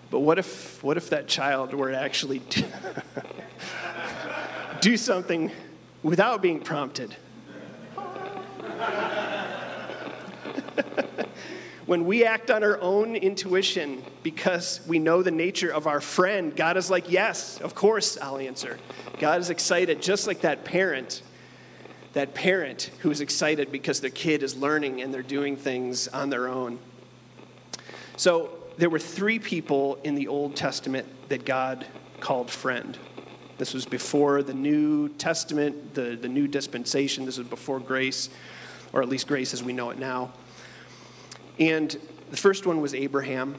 But 0.09 0.19
what 0.19 0.39
if, 0.39 0.81
what 0.83 0.97
if 0.97 1.09
that 1.09 1.27
child 1.27 1.73
were 1.73 1.91
to 1.91 1.97
actually 1.97 2.41
do 4.81 4.97
something 4.97 5.51
without 6.03 6.41
being 6.41 6.61
prompted. 6.61 7.15
when 11.85 12.05
we 12.05 12.23
act 12.23 12.49
on 12.51 12.63
our 12.63 12.79
own 12.81 13.15
intuition 13.15 14.03
because 14.23 14.81
we 14.87 14.99
know 14.99 15.21
the 15.21 15.31
nature 15.31 15.73
of 15.73 15.87
our 15.87 15.99
friend, 15.99 16.55
God 16.55 16.77
is 16.77 16.89
like, 16.89 17.11
Yes, 17.11 17.59
of 17.59 17.75
course, 17.75 18.17
I'll 18.17 18.37
answer. 18.37 18.77
God 19.19 19.41
is 19.41 19.49
excited, 19.49 20.01
just 20.01 20.27
like 20.27 20.39
that 20.41 20.63
parent. 20.63 21.23
That 22.13 22.33
parent 22.33 22.89
who 22.99 23.11
is 23.11 23.19
excited 23.21 23.71
because 23.71 23.99
their 23.99 24.09
kid 24.09 24.41
is 24.41 24.55
learning 24.55 25.01
and 25.01 25.13
they're 25.13 25.21
doing 25.21 25.57
things 25.57 26.07
on 26.07 26.29
their 26.29 26.47
own. 26.47 26.79
So 28.15 28.56
there 28.77 28.89
were 28.89 28.99
three 28.99 29.39
people 29.39 29.97
in 30.03 30.15
the 30.15 30.27
Old 30.27 30.55
Testament 30.55 31.07
that 31.29 31.45
God 31.45 31.85
called 32.19 32.49
friend. 32.49 32.97
This 33.57 33.73
was 33.73 33.85
before 33.85 34.43
the 34.43 34.53
New 34.53 35.09
Testament, 35.09 35.95
the, 35.95 36.15
the 36.15 36.29
new 36.29 36.47
dispensation. 36.47 37.25
This 37.25 37.39
was 37.39 37.47
before 37.47 37.79
grace, 37.79 38.29
or 38.93 39.01
at 39.01 39.09
least 39.09 39.27
grace 39.27 39.53
as 39.53 39.63
we 39.63 39.73
know 39.73 39.89
it 39.89 39.97
now. 39.97 40.31
And 41.59 41.97
the 42.29 42.37
first 42.37 42.67
one 42.67 42.81
was 42.81 42.93
Abraham. 42.93 43.55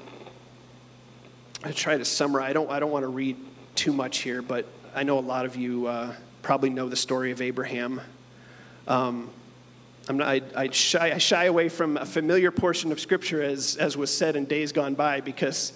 I 1.64 1.72
try 1.72 1.98
to 1.98 2.04
summarize. 2.04 2.50
I 2.50 2.52
don't, 2.52 2.70
I 2.70 2.78
don't 2.78 2.92
want 2.92 3.02
to 3.02 3.08
read 3.08 3.36
too 3.74 3.92
much 3.92 4.18
here, 4.18 4.40
but 4.40 4.66
I 4.94 5.02
know 5.02 5.18
a 5.18 5.20
lot 5.20 5.44
of 5.44 5.56
you 5.56 5.88
uh, 5.88 6.14
probably 6.42 6.70
know 6.70 6.88
the 6.88 6.96
story 6.96 7.32
of 7.32 7.42
Abraham. 7.42 8.00
Um, 8.86 9.30
not, 10.16 10.28
I, 10.28 10.42
I, 10.56 10.70
shy, 10.70 11.12
I, 11.12 11.18
shy, 11.18 11.44
away 11.44 11.68
from 11.68 11.98
a 11.98 12.06
familiar 12.06 12.50
portion 12.50 12.90
of 12.92 12.98
Scripture, 12.98 13.42
as, 13.42 13.76
as 13.76 13.96
was 13.96 14.12
said 14.12 14.36
in 14.36 14.46
days 14.46 14.72
gone 14.72 14.94
by, 14.94 15.20
because 15.20 15.72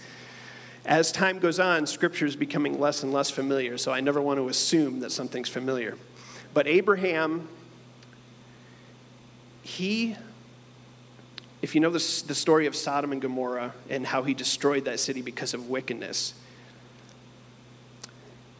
as 0.85 1.13
time 1.13 1.39
goes 1.39 1.61
on, 1.61 1.87
Scripture 1.87 2.27
is 2.27 2.35
becoming 2.35 2.81
less 2.81 3.03
and 3.03 3.13
less 3.13 3.31
familiar, 3.31 3.77
so 3.79 3.93
I 3.93 4.01
never 4.01 4.21
want 4.21 4.39
to 4.39 4.49
assume 4.49 5.01
that 5.01 5.13
something's 5.13 5.49
familiar. 5.49 5.97
But 6.55 6.67
Abraham, 6.67 7.49
he, 9.63 10.17
if 11.61 11.75
you 11.75 11.81
know 11.81 11.91
the, 11.91 12.25
the 12.27 12.35
story 12.35 12.67
of 12.67 12.75
Sodom 12.75 13.13
and 13.13 13.21
Gomorrah 13.21 13.75
and 13.89 14.07
how 14.07 14.23
he 14.23 14.35
destroyed 14.35 14.87
that 14.87 14.99
city 14.99 15.23
because 15.23 15.55
of 15.55 15.69
wickedness, 15.69 16.35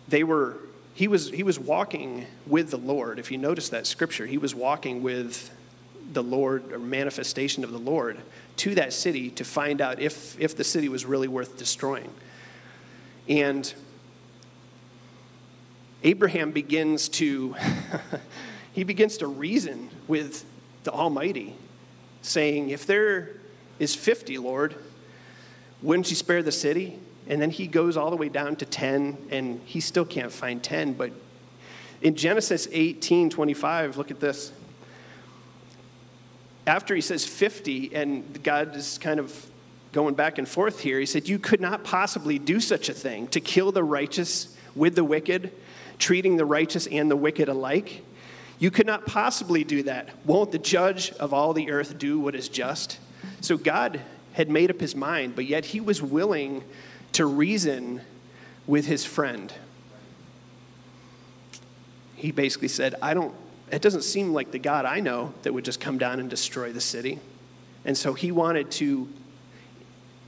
they 0.09 0.23
were 0.23 0.59
he 0.95 1.09
was 1.09 1.31
he 1.31 1.43
was 1.43 1.59
walking 1.59 2.27
with 2.47 2.71
the 2.71 2.77
Lord. 2.77 3.19
If 3.19 3.31
you 3.31 3.39
notice 3.39 3.71
that 3.71 3.87
scripture, 3.87 4.27
he 4.27 4.39
was 4.39 4.55
walking 4.55 5.03
with 5.03 5.51
the 6.13 6.23
Lord 6.23 6.73
or 6.73 6.79
manifestation 6.79 7.65
of 7.65 7.73
the 7.73 7.79
Lord 7.79 8.19
to 8.57 8.75
that 8.75 8.93
city 8.93 9.31
to 9.31 9.45
find 9.45 9.81
out 9.81 10.01
if, 10.01 10.39
if 10.41 10.57
the 10.57 10.65
city 10.65 10.89
was 10.89 11.05
really 11.05 11.29
worth 11.29 11.57
destroying. 11.57 12.11
And 13.29 13.73
Abraham 16.03 16.51
begins 16.51 17.09
to 17.11 17.55
he 18.73 18.85
begins 18.85 19.19
to 19.19 19.27
reason 19.27 19.91
with 20.09 20.45
the 20.85 20.91
Almighty, 20.91 21.55
saying, 22.23 22.71
If 22.71 22.87
there 22.87 23.31
is 23.79 23.95
50, 23.95 24.39
Lord, 24.39 24.75
wouldn't 25.81 26.11
you 26.11 26.17
spare 26.17 26.43
the 26.43 26.53
city? 26.53 26.99
And 27.29 27.41
then 27.41 27.51
he 27.51 27.67
goes 27.67 27.97
all 27.97 28.11
the 28.11 28.17
way 28.17 28.29
down 28.29 28.57
to 28.57 28.67
10, 28.67 29.29
and 29.31 29.61
he 29.65 29.81
still 29.81 30.05
can't 30.05 30.33
find 30.33 30.63
10. 30.63 30.95
But 30.95 31.13
in 32.01 32.17
Genesis 32.17 32.67
18 32.73 33.31
25, 33.31 33.97
look 33.97 34.11
at 34.11 34.19
this 34.19 34.53
after 36.67 36.95
he 36.95 37.01
says 37.01 37.25
50, 37.25 37.95
and 37.95 38.43
God 38.43 38.77
is 38.77 38.99
kind 38.99 39.19
of 39.19 39.47
going 39.93 40.15
back 40.15 40.39
and 40.39 40.49
forth 40.49 40.81
here, 40.81 40.99
he 40.99 41.07
said, 41.07 41.29
You 41.29 41.39
could 41.39 41.61
not 41.61 41.85
possibly 41.85 42.39
do 42.39 42.61
such 42.61 42.89
a 42.89 42.95
thing 42.95 43.27
to 43.29 43.41
kill 43.41 43.73
the 43.73 43.85
righteous 43.85 44.57
with 44.75 44.95
the 44.95 45.05
wicked, 45.05 45.53
treating 45.99 46.37
the 46.37 46.45
righteous 46.45 46.87
and 46.87 47.11
the 47.11 47.17
wicked 47.17 47.49
alike. 47.49 48.05
You 48.59 48.71
could 48.71 48.87
not 48.87 49.07
possibly 49.07 49.65
do 49.65 49.83
that. 49.85 50.09
Won't 50.25 50.53
the 50.53 50.59
judge 50.59 51.11
of 51.13 51.35
all 51.35 51.53
the 51.53 51.71
earth 51.71 51.99
do 51.99 52.21
what 52.21 52.35
is 52.35 52.49
just? 52.49 52.99
So 53.41 53.57
God 53.57 54.01
had 54.35 54.49
made 54.49 54.71
up 54.71 54.81
his 54.81 54.95
mind, 54.95 55.35
but 55.35 55.47
yet 55.47 55.65
he 55.65 55.81
was 55.81 56.01
willing 56.01 56.63
to 57.13 57.27
reason 57.27 58.01
with 58.67 58.87
his 58.87 59.05
friend. 59.05 59.53
He 62.15 62.31
basically 62.31 62.69
said, 62.69 62.95
I 63.03 63.15
don't 63.15 63.35
it 63.73 63.81
doesn't 63.81 64.03
seem 64.03 64.35
like 64.35 64.51
the 64.51 64.59
God 64.59 64.85
I 64.85 65.01
know 65.01 65.33
that 65.43 65.55
would 65.55 65.65
just 65.65 65.81
come 65.81 65.97
down 65.97 66.21
and 66.21 66.29
destroy 66.29 66.73
the 66.73 66.81
city. 66.81 67.19
And 67.85 67.97
so 67.97 68.13
he 68.13 68.31
wanted 68.31 68.71
to 68.73 69.09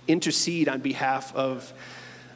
intercede 0.09 0.69
on 0.69 0.81
behalf 0.81 1.35
of, 1.35 1.73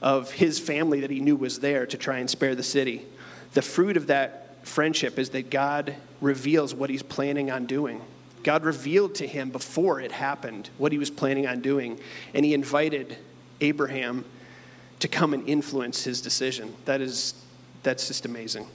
of 0.03 0.31
his 0.31 0.59
family 0.59 1.01
that 1.01 1.11
he 1.11 1.21
knew 1.21 1.35
was 1.35 1.61
there 1.61 1.87
to 1.87 1.97
try 1.97 2.19
and 2.19 2.29
spare 2.29 2.55
the 2.55 2.63
city. 2.63 3.07
The 3.55 3.63
fruit 3.63 3.97
of 3.97 4.09
that 4.09 4.67
friendship 4.67 5.19
is 5.19 5.31
that 5.31 5.51
God 5.51 5.97
reveals 6.21 6.75
what 6.75 6.91
he's 6.91 7.03
planning 7.03 7.51
on 7.51 7.65
doing. 7.65 8.03
God 8.43 8.65
revealed 8.65 9.15
to 9.17 9.27
him 9.27 9.51
before 9.51 10.01
it 10.01 10.13
happened 10.13 10.69
what 10.77 10.93
he 10.93 10.99
was 10.99 11.11
planning 11.11 11.47
on 11.47 11.61
doing, 11.61 11.99
and 12.35 12.45
he 12.45 12.53
invited 12.53 13.17
Abraham 13.61 14.25
to 15.01 15.09
come 15.09 15.33
and 15.33 15.49
influence 15.49 16.05
his 16.05 16.21
decision. 16.21 16.75
That 16.85 17.01
is, 17.01 17.35
that's 17.83 18.09
just 18.09 18.27
amazing. 18.27 18.67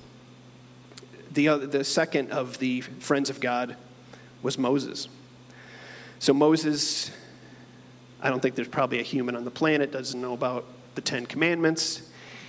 The, 1.34 1.48
other, 1.48 1.66
the 1.66 1.84
second 1.84 2.32
of 2.32 2.60
the 2.60 2.82
friends 2.82 3.30
of 3.30 3.40
God 3.40 3.76
was 4.44 4.58
Moses. 4.58 5.08
So 6.20 6.34
Moses, 6.34 7.12
I 8.22 8.30
don't 8.30 8.40
think 8.40 8.54
there's 8.56 8.68
probably 8.68 9.00
a 9.00 9.04
human 9.04 9.36
on 9.36 9.44
the 9.44 9.52
planet 9.52 9.92
doesn't 9.92 10.20
know 10.20 10.34
about 10.34 10.66
the 10.94 11.02
Ten 11.02 11.26
Commandments. 11.26 12.04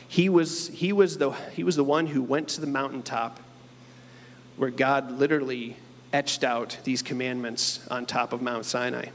He 0.06 0.28
was, 0.28 0.68
he 0.68 0.92
was, 0.92 1.16
the, 1.16 1.30
he 1.30 1.64
was 1.64 1.76
the 1.76 1.84
one 1.84 2.06
who 2.06 2.22
went 2.22 2.48
to 2.48 2.60
the 2.60 2.66
mountaintop 2.66 3.40
where 4.56 4.70
God 4.70 5.10
literally 5.12 5.76
etched 6.12 6.44
out 6.44 6.76
these 6.84 7.00
commandments 7.00 7.84
on 7.90 8.04
top 8.04 8.32
of 8.32 8.42
Mount 8.42 8.66
Sinai. 8.66 9.06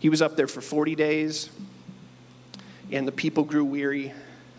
He 0.00 0.08
was 0.08 0.22
up 0.22 0.34
there 0.34 0.46
for 0.46 0.60
40 0.60 0.94
days, 0.94 1.50
and 2.90 3.06
the 3.06 3.12
people 3.12 3.44
grew 3.44 3.64
weary. 3.64 4.12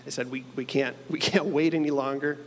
They 0.06 0.12
said, 0.12 0.30
We, 0.30 0.46
we, 0.56 0.66
can't, 0.66 0.96
we 1.10 1.20
can't 1.20 1.46
wait 1.46 1.74
any 1.74 1.90
longer 1.90 2.38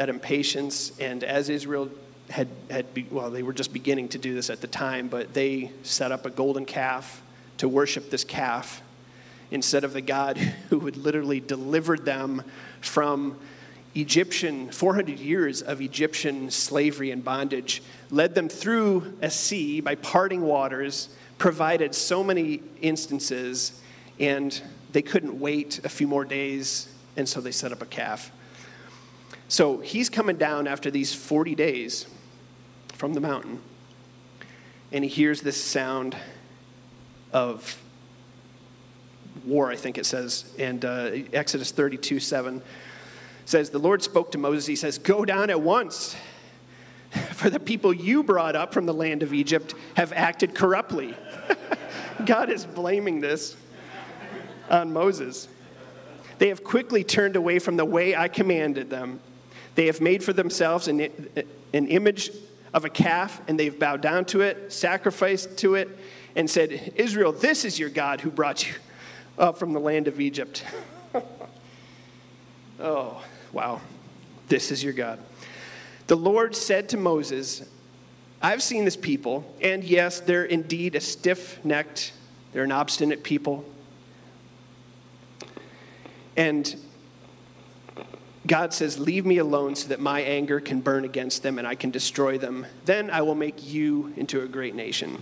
that 0.00 0.08
impatience. 0.08 0.98
And 0.98 1.22
as 1.22 1.50
Israel 1.50 1.90
had, 2.30 2.48
had 2.70 2.94
be, 2.94 3.06
well, 3.10 3.30
they 3.30 3.42
were 3.42 3.52
just 3.52 3.70
beginning 3.70 4.08
to 4.08 4.18
do 4.18 4.32
this 4.32 4.48
at 4.48 4.62
the 4.62 4.66
time, 4.66 5.08
but 5.08 5.34
they 5.34 5.72
set 5.82 6.10
up 6.10 6.24
a 6.24 6.30
golden 6.30 6.64
calf 6.64 7.20
to 7.58 7.68
worship 7.68 8.08
this 8.08 8.24
calf 8.24 8.80
instead 9.50 9.84
of 9.84 9.92
the 9.92 10.00
God 10.00 10.38
who 10.70 10.80
had 10.86 10.96
literally 10.96 11.38
delivered 11.38 12.06
them 12.06 12.42
from 12.80 13.38
Egyptian, 13.94 14.70
400 14.70 15.18
years 15.18 15.60
of 15.60 15.82
Egyptian 15.82 16.50
slavery 16.50 17.10
and 17.10 17.22
bondage, 17.22 17.82
led 18.10 18.34
them 18.34 18.48
through 18.48 19.18
a 19.20 19.30
sea 19.30 19.82
by 19.82 19.96
parting 19.96 20.40
waters, 20.40 21.10
provided 21.36 21.94
so 21.94 22.24
many 22.24 22.62
instances, 22.80 23.78
and 24.18 24.62
they 24.92 25.02
couldn't 25.02 25.38
wait 25.38 25.84
a 25.84 25.90
few 25.90 26.08
more 26.08 26.24
days, 26.24 26.88
and 27.18 27.28
so 27.28 27.42
they 27.42 27.52
set 27.52 27.70
up 27.70 27.82
a 27.82 27.86
calf. 27.86 28.32
So 29.50 29.78
he's 29.78 30.08
coming 30.08 30.36
down 30.36 30.68
after 30.68 30.92
these 30.92 31.12
40 31.12 31.56
days 31.56 32.06
from 32.94 33.14
the 33.14 33.20
mountain, 33.20 33.60
and 34.92 35.02
he 35.02 35.10
hears 35.10 35.40
this 35.40 35.60
sound 35.60 36.16
of 37.32 37.82
war, 39.44 39.68
I 39.68 39.74
think 39.74 39.98
it 39.98 40.06
says. 40.06 40.44
And 40.56 40.84
uh, 40.84 41.10
Exodus 41.32 41.72
32 41.72 42.20
7 42.20 42.62
says, 43.44 43.70
The 43.70 43.80
Lord 43.80 44.04
spoke 44.04 44.30
to 44.32 44.38
Moses. 44.38 44.66
He 44.66 44.76
says, 44.76 44.98
Go 44.98 45.24
down 45.24 45.50
at 45.50 45.60
once, 45.60 46.14
for 47.32 47.50
the 47.50 47.58
people 47.58 47.92
you 47.92 48.22
brought 48.22 48.54
up 48.54 48.72
from 48.72 48.86
the 48.86 48.94
land 48.94 49.24
of 49.24 49.34
Egypt 49.34 49.74
have 49.96 50.12
acted 50.12 50.54
corruptly. 50.54 51.16
God 52.24 52.50
is 52.50 52.66
blaming 52.66 53.20
this 53.20 53.56
on 54.70 54.92
Moses. 54.92 55.48
They 56.38 56.50
have 56.50 56.62
quickly 56.62 57.02
turned 57.02 57.34
away 57.34 57.58
from 57.58 57.76
the 57.76 57.84
way 57.84 58.14
I 58.14 58.28
commanded 58.28 58.90
them 58.90 59.18
they 59.74 59.86
have 59.86 60.00
made 60.00 60.22
for 60.22 60.32
themselves 60.32 60.88
an, 60.88 61.00
an 61.72 61.88
image 61.88 62.30
of 62.72 62.84
a 62.84 62.90
calf, 62.90 63.40
and 63.48 63.58
they've 63.58 63.78
bowed 63.78 64.00
down 64.00 64.24
to 64.26 64.42
it, 64.42 64.72
sacrificed 64.72 65.56
to 65.58 65.74
it, 65.74 65.88
and 66.36 66.48
said, 66.48 66.92
Israel, 66.96 67.32
this 67.32 67.64
is 67.64 67.78
your 67.78 67.90
God 67.90 68.20
who 68.20 68.30
brought 68.30 68.66
you 68.66 68.74
up 69.38 69.58
from 69.58 69.72
the 69.72 69.80
land 69.80 70.06
of 70.06 70.20
Egypt. 70.20 70.64
oh, 72.80 73.22
wow. 73.52 73.80
This 74.48 74.70
is 74.70 74.82
your 74.82 74.92
God. 74.92 75.18
The 76.06 76.16
Lord 76.16 76.54
said 76.56 76.88
to 76.90 76.96
Moses, 76.96 77.68
I've 78.42 78.62
seen 78.62 78.84
this 78.84 78.96
people, 78.96 79.44
and 79.60 79.84
yes, 79.84 80.20
they're 80.20 80.44
indeed 80.44 80.94
a 80.94 81.00
stiff 81.00 81.64
necked, 81.64 82.12
they're 82.52 82.64
an 82.64 82.72
obstinate 82.72 83.22
people. 83.22 83.64
And 86.36 86.74
God 88.46 88.72
says, 88.72 88.98
Leave 88.98 89.26
me 89.26 89.38
alone 89.38 89.74
so 89.74 89.88
that 89.88 90.00
my 90.00 90.20
anger 90.20 90.60
can 90.60 90.80
burn 90.80 91.04
against 91.04 91.42
them 91.42 91.58
and 91.58 91.66
I 91.66 91.74
can 91.74 91.90
destroy 91.90 92.38
them. 92.38 92.66
Then 92.84 93.10
I 93.10 93.22
will 93.22 93.34
make 93.34 93.66
you 93.66 94.12
into 94.16 94.42
a 94.42 94.48
great 94.48 94.74
nation. 94.74 95.18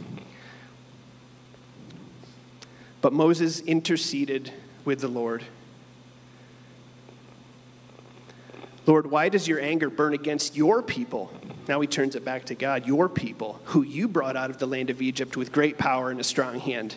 But 3.01 3.13
Moses 3.13 3.61
interceded 3.61 4.53
with 4.85 5.01
the 5.01 5.09
Lord. 5.09 5.45
Lord, 8.87 9.11
why 9.11 9.29
does 9.29 9.47
your 9.47 9.61
anger 9.61 9.91
burn 9.91 10.15
against 10.15 10.57
your 10.57 10.83
people? 10.83 11.31
Now 11.69 11.81
he 11.81 11.87
turns 11.87 12.17
it 12.17 12.25
back 12.25 12.47
to 12.47 12.55
God, 12.55 12.87
your 12.87 13.09
people, 13.09 13.61
who 13.65 13.83
you 13.83 14.09
brought 14.09 14.35
out 14.35 14.49
of 14.49 14.59
the 14.59 14.67
land 14.67 14.89
of 14.89 15.03
Egypt 15.03 15.37
with 15.37 15.53
great 15.53 15.77
power 15.77 16.11
and 16.11 16.19
a 16.19 16.25
strong 16.25 16.59
hand. 16.59 16.97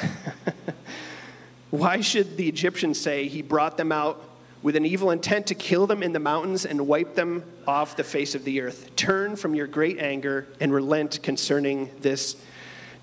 why 1.70 2.00
should 2.00 2.38
the 2.38 2.48
Egyptians 2.48 2.98
say 2.98 3.28
he 3.28 3.42
brought 3.42 3.76
them 3.76 3.92
out 3.92 4.27
with 4.62 4.76
an 4.76 4.84
evil 4.84 5.10
intent 5.10 5.46
to 5.46 5.54
kill 5.54 5.86
them 5.86 6.02
in 6.02 6.12
the 6.12 6.18
mountains 6.18 6.64
and 6.64 6.86
wipe 6.86 7.14
them 7.14 7.44
off 7.66 7.96
the 7.96 8.04
face 8.04 8.34
of 8.34 8.44
the 8.44 8.60
earth. 8.60 8.94
Turn 8.96 9.36
from 9.36 9.54
your 9.54 9.66
great 9.66 9.98
anger 9.98 10.46
and 10.60 10.72
relent 10.72 11.22
concerning 11.22 11.90
this 12.00 12.36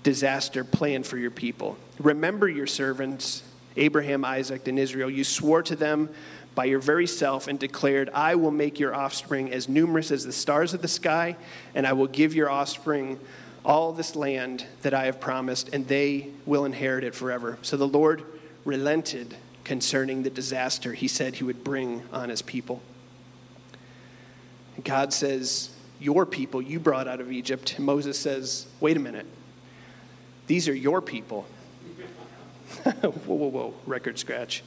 disaster 0.02 0.64
planned 0.64 1.06
for 1.06 1.16
your 1.18 1.30
people. 1.30 1.76
Remember 1.98 2.48
your 2.48 2.66
servants, 2.66 3.42
Abraham, 3.76 4.24
Isaac, 4.24 4.68
and 4.68 4.78
Israel. 4.78 5.10
You 5.10 5.24
swore 5.24 5.62
to 5.62 5.76
them 5.76 6.10
by 6.54 6.64
your 6.64 6.78
very 6.78 7.06
self 7.06 7.48
and 7.48 7.58
declared, 7.58 8.10
I 8.14 8.34
will 8.34 8.50
make 8.50 8.78
your 8.78 8.94
offspring 8.94 9.52
as 9.52 9.68
numerous 9.68 10.10
as 10.10 10.24
the 10.24 10.32
stars 10.32 10.74
of 10.74 10.82
the 10.82 10.88
sky, 10.88 11.36
and 11.74 11.86
I 11.86 11.92
will 11.92 12.06
give 12.06 12.34
your 12.34 12.50
offspring 12.50 13.18
all 13.64 13.92
this 13.92 14.14
land 14.14 14.64
that 14.82 14.94
I 14.94 15.06
have 15.06 15.20
promised, 15.20 15.70
and 15.74 15.88
they 15.88 16.28
will 16.46 16.64
inherit 16.64 17.04
it 17.04 17.14
forever. 17.14 17.58
So 17.62 17.76
the 17.76 17.88
Lord 17.88 18.22
relented 18.64 19.36
concerning 19.66 20.22
the 20.22 20.30
disaster 20.30 20.94
he 20.94 21.08
said 21.08 21.34
he 21.34 21.44
would 21.44 21.64
bring 21.64 22.00
on 22.12 22.28
his 22.28 22.40
people. 22.40 22.80
God 24.84 25.12
says, 25.12 25.70
Your 25.98 26.24
people 26.24 26.62
you 26.62 26.78
brought 26.78 27.08
out 27.08 27.20
of 27.20 27.32
Egypt. 27.32 27.74
And 27.76 27.84
Moses 27.84 28.16
says, 28.16 28.68
Wait 28.78 28.96
a 28.96 29.00
minute. 29.00 29.26
These 30.46 30.68
are 30.68 30.74
your 30.74 31.02
people. 31.02 31.42
whoa, 32.84 33.10
whoa, 33.10 33.48
whoa, 33.48 33.74
record 33.86 34.20
scratch. 34.20 34.62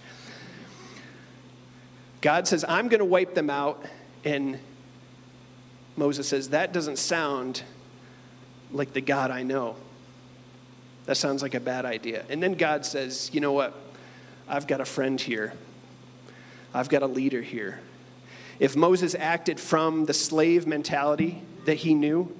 God 2.19 2.45
says, 2.45 2.65
I'm 2.67 2.89
going 2.89 2.99
to 2.99 3.05
wipe 3.05 3.33
them 3.35 3.49
out. 3.49 3.85
And 4.25 4.59
Moses 5.95 6.27
says, 6.27 6.49
That 6.49 6.73
doesn't 6.73 6.97
sound 6.97 7.63
like 8.73 8.91
the 8.91 9.01
God 9.01 9.31
I 9.31 9.43
know. 9.43 9.77
That 11.05 11.15
sounds 11.15 11.41
like 11.41 11.53
a 11.53 11.61
bad 11.61 11.85
idea. 11.85 12.25
And 12.27 12.43
then 12.43 12.55
God 12.55 12.85
says, 12.85 13.29
You 13.31 13.39
know 13.39 13.53
what? 13.53 13.88
I've 14.49 14.67
got 14.67 14.81
a 14.81 14.85
friend 14.85 15.21
here, 15.21 15.53
I've 16.73 16.89
got 16.89 17.03
a 17.03 17.07
leader 17.07 17.41
here. 17.41 17.79
If 18.59 18.75
Moses 18.75 19.15
acted 19.15 19.59
from 19.59 20.05
the 20.05 20.13
slave 20.13 20.67
mentality 20.67 21.41
that 21.65 21.75
he 21.75 21.93
knew, 21.93 22.35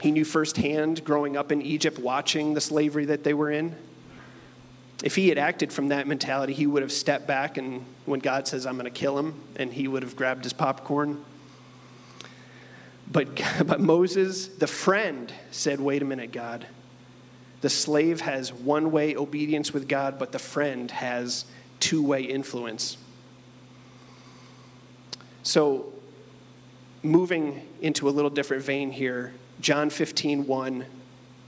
he 0.00 0.12
knew 0.12 0.24
firsthand 0.24 1.04
growing 1.04 1.36
up 1.36 1.50
in 1.50 1.62
Egypt, 1.62 1.98
watching 1.98 2.54
the 2.54 2.60
slavery 2.60 3.06
that 3.06 3.24
they 3.24 3.34
were 3.34 3.50
in. 3.50 3.74
If 5.02 5.16
he 5.16 5.28
had 5.28 5.38
acted 5.38 5.72
from 5.72 5.88
that 5.88 6.06
mentality, 6.06 6.52
he 6.52 6.66
would 6.66 6.82
have 6.82 6.92
stepped 6.92 7.26
back, 7.26 7.56
and 7.56 7.84
when 8.04 8.20
God 8.20 8.46
says, 8.46 8.66
I'm 8.66 8.74
going 8.74 8.84
to 8.84 8.90
kill 8.90 9.18
him, 9.18 9.40
and 9.56 9.72
he 9.72 9.88
would 9.88 10.02
have 10.02 10.16
grabbed 10.16 10.44
his 10.44 10.52
popcorn. 10.52 11.24
But, 13.10 13.40
but 13.66 13.80
Moses, 13.80 14.48
the 14.48 14.66
friend, 14.66 15.32
said, 15.50 15.80
Wait 15.80 16.02
a 16.02 16.04
minute, 16.04 16.30
God. 16.30 16.66
The 17.60 17.70
slave 17.70 18.20
has 18.20 18.52
one 18.52 18.90
way 18.90 19.16
obedience 19.16 19.72
with 19.72 19.88
God, 19.88 20.18
but 20.18 20.32
the 20.32 20.38
friend 20.38 20.90
has 20.90 21.44
two 21.80 22.02
way 22.02 22.22
influence. 22.22 22.96
So, 25.42 25.92
moving 27.02 27.66
into 27.80 28.08
a 28.08 28.10
little 28.10 28.30
different 28.30 28.62
vein 28.62 28.90
here, 28.90 29.32
John 29.60 29.90
15, 29.90 30.46
1 30.46 30.86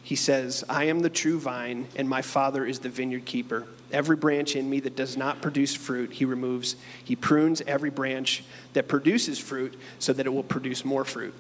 he 0.03 0.17
says, 0.17 0.65
I 0.69 0.85
am 0.85 1.01
the 1.01 1.11
true 1.11 1.39
vine, 1.39 1.87
and 1.97 2.09
my 2.09 2.23
Father 2.23 2.65
is 2.65 2.79
the 2.79 2.89
vineyard 2.89 3.25
keeper. 3.25 3.67
Every 3.93 4.17
branch 4.17 4.57
in 4.57 4.71
me 4.71 4.81
that 4.81 4.97
does 4.97 5.17
not 5.17 5.43
produce 5.43 5.75
fruit, 5.75 6.13
he 6.13 6.25
removes. 6.25 6.77
He 7.05 7.17
prunes 7.17 7.61
every 7.63 7.91
branch 7.91 8.45
that 8.73 8.89
produces 8.89 9.39
fruit 9.39 9.79
so 9.99 10.13
that 10.13 10.27
it 10.27 10.31
will 10.31 10.43
produce 10.43 10.85
more 10.85 11.05
fruit. 11.05 11.35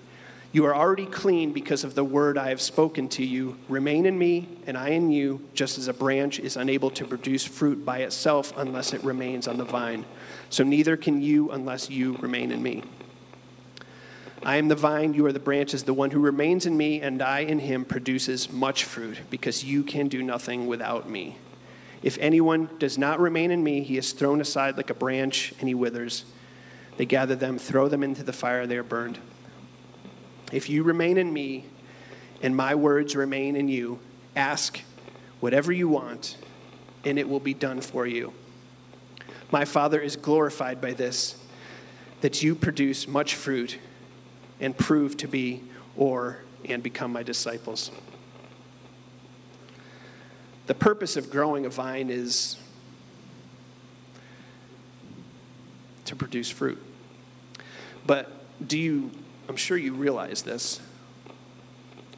You 0.53 0.67
are 0.67 0.75
already 0.75 1.07
clean 1.07 1.53
because 1.53 1.85
of 1.85 1.95
the 1.95 2.03
word 2.03 2.37
I 2.37 2.49
have 2.49 2.61
spoken 2.61 3.09
to 3.11 3.25
you. 3.25 3.57
Remain 3.69 4.05
in 4.05 4.19
me, 4.19 4.49
and 4.67 4.77
I 4.77 4.89
in 4.89 5.13
you, 5.13 5.47
just 5.55 5.79
as 5.79 5.87
a 5.87 5.93
branch 5.93 6.41
is 6.41 6.57
unable 6.57 6.91
to 6.91 7.05
produce 7.05 7.45
fruit 7.45 7.85
by 7.85 7.99
itself 7.99 8.53
unless 8.57 8.93
it 8.93 9.05
remains 9.05 9.47
on 9.47 9.59
the 9.59 9.65
vine. 9.65 10.05
So 10.49 10.65
neither 10.65 10.97
can 10.97 11.23
you 11.23 11.53
unless 11.53 11.89
you 11.89 12.17
remain 12.17 12.51
in 12.51 12.65
me. 12.65 12.83
I 14.43 14.57
am 14.57 14.67
the 14.67 14.75
vine, 14.75 15.15
you 15.15 15.25
are 15.27 15.33
the 15.33 15.39
branches. 15.39 15.85
The 15.85 15.95
one 15.95 16.11
who 16.11 16.19
remains 16.19 16.67
in 16.67 16.77
me 16.77 17.01
and 17.01 17.23
I 17.23 17.41
in 17.41 17.61
him 17.61 17.85
produces 17.85 18.51
much 18.51 18.83
fruit, 18.83 19.19
because 19.31 19.63
you 19.63 19.85
can 19.85 20.09
do 20.09 20.21
nothing 20.21 20.67
without 20.67 21.09
me. 21.09 21.37
If 22.03 22.19
anyone 22.19 22.71
does 22.81 22.99
not 22.99 23.21
remain 23.21 23.53
in 23.53 23.63
me, 23.63 23.83
he 23.83 23.99
is 23.99 24.13
thrown 24.13 24.41
aside 24.41 24.77
like 24.77 24.91
a 24.91 24.95
branch 24.95 25.55
and 25.61 25.69
he 25.69 25.75
withers. 25.75 26.25
They 26.97 27.07
gather 27.07 27.37
them, 27.37 27.57
throw 27.57 27.87
them 27.87 28.03
into 28.03 28.25
the 28.25 28.33
fire, 28.33 28.67
they 28.67 28.79
are 28.79 28.83
burned. 28.83 29.21
If 30.53 30.69
you 30.69 30.83
remain 30.83 31.19
in 31.19 31.33
me 31.33 31.65
and 32.43 32.57
my 32.57 32.75
words 32.75 33.15
remain 33.15 33.57
in 33.57 33.69
you, 33.69 34.01
ask 34.35 34.81
whatever 35.41 35.73
you 35.73 35.89
want, 35.89 36.37
and 37.05 37.19
it 37.19 37.29
will 37.29 37.41
be 37.41 37.55
done 37.55 37.81
for 37.81 38.07
you. 38.07 38.33
My 39.51 39.65
Father 39.65 40.01
is 40.01 40.17
glorified 40.17 40.81
by 40.81 40.93
this, 40.93 41.37
that 42.21 42.43
you 42.43 42.55
produce 42.55 43.09
much 43.09 43.35
fruit 43.35 43.79
and 44.61 44.77
prove 44.77 45.17
to 45.19 45.29
be 45.29 45.63
or 45.97 46.39
and 46.67 46.83
become 46.83 47.13
my 47.13 47.23
disciples. 47.23 47.91
The 50.67 50.75
purpose 50.75 51.17
of 51.17 51.31
growing 51.31 51.67
a 51.67 51.71
vine 51.71 52.11
is 52.11 52.57
to 56.05 56.15
produce 56.15 56.51
fruit. 56.51 56.81
But 58.07 58.31
do 58.67 58.79
you, 58.79 59.11
I'm 59.51 59.57
sure 59.57 59.77
you 59.77 59.95
realize 59.95 60.43
this, 60.43 60.81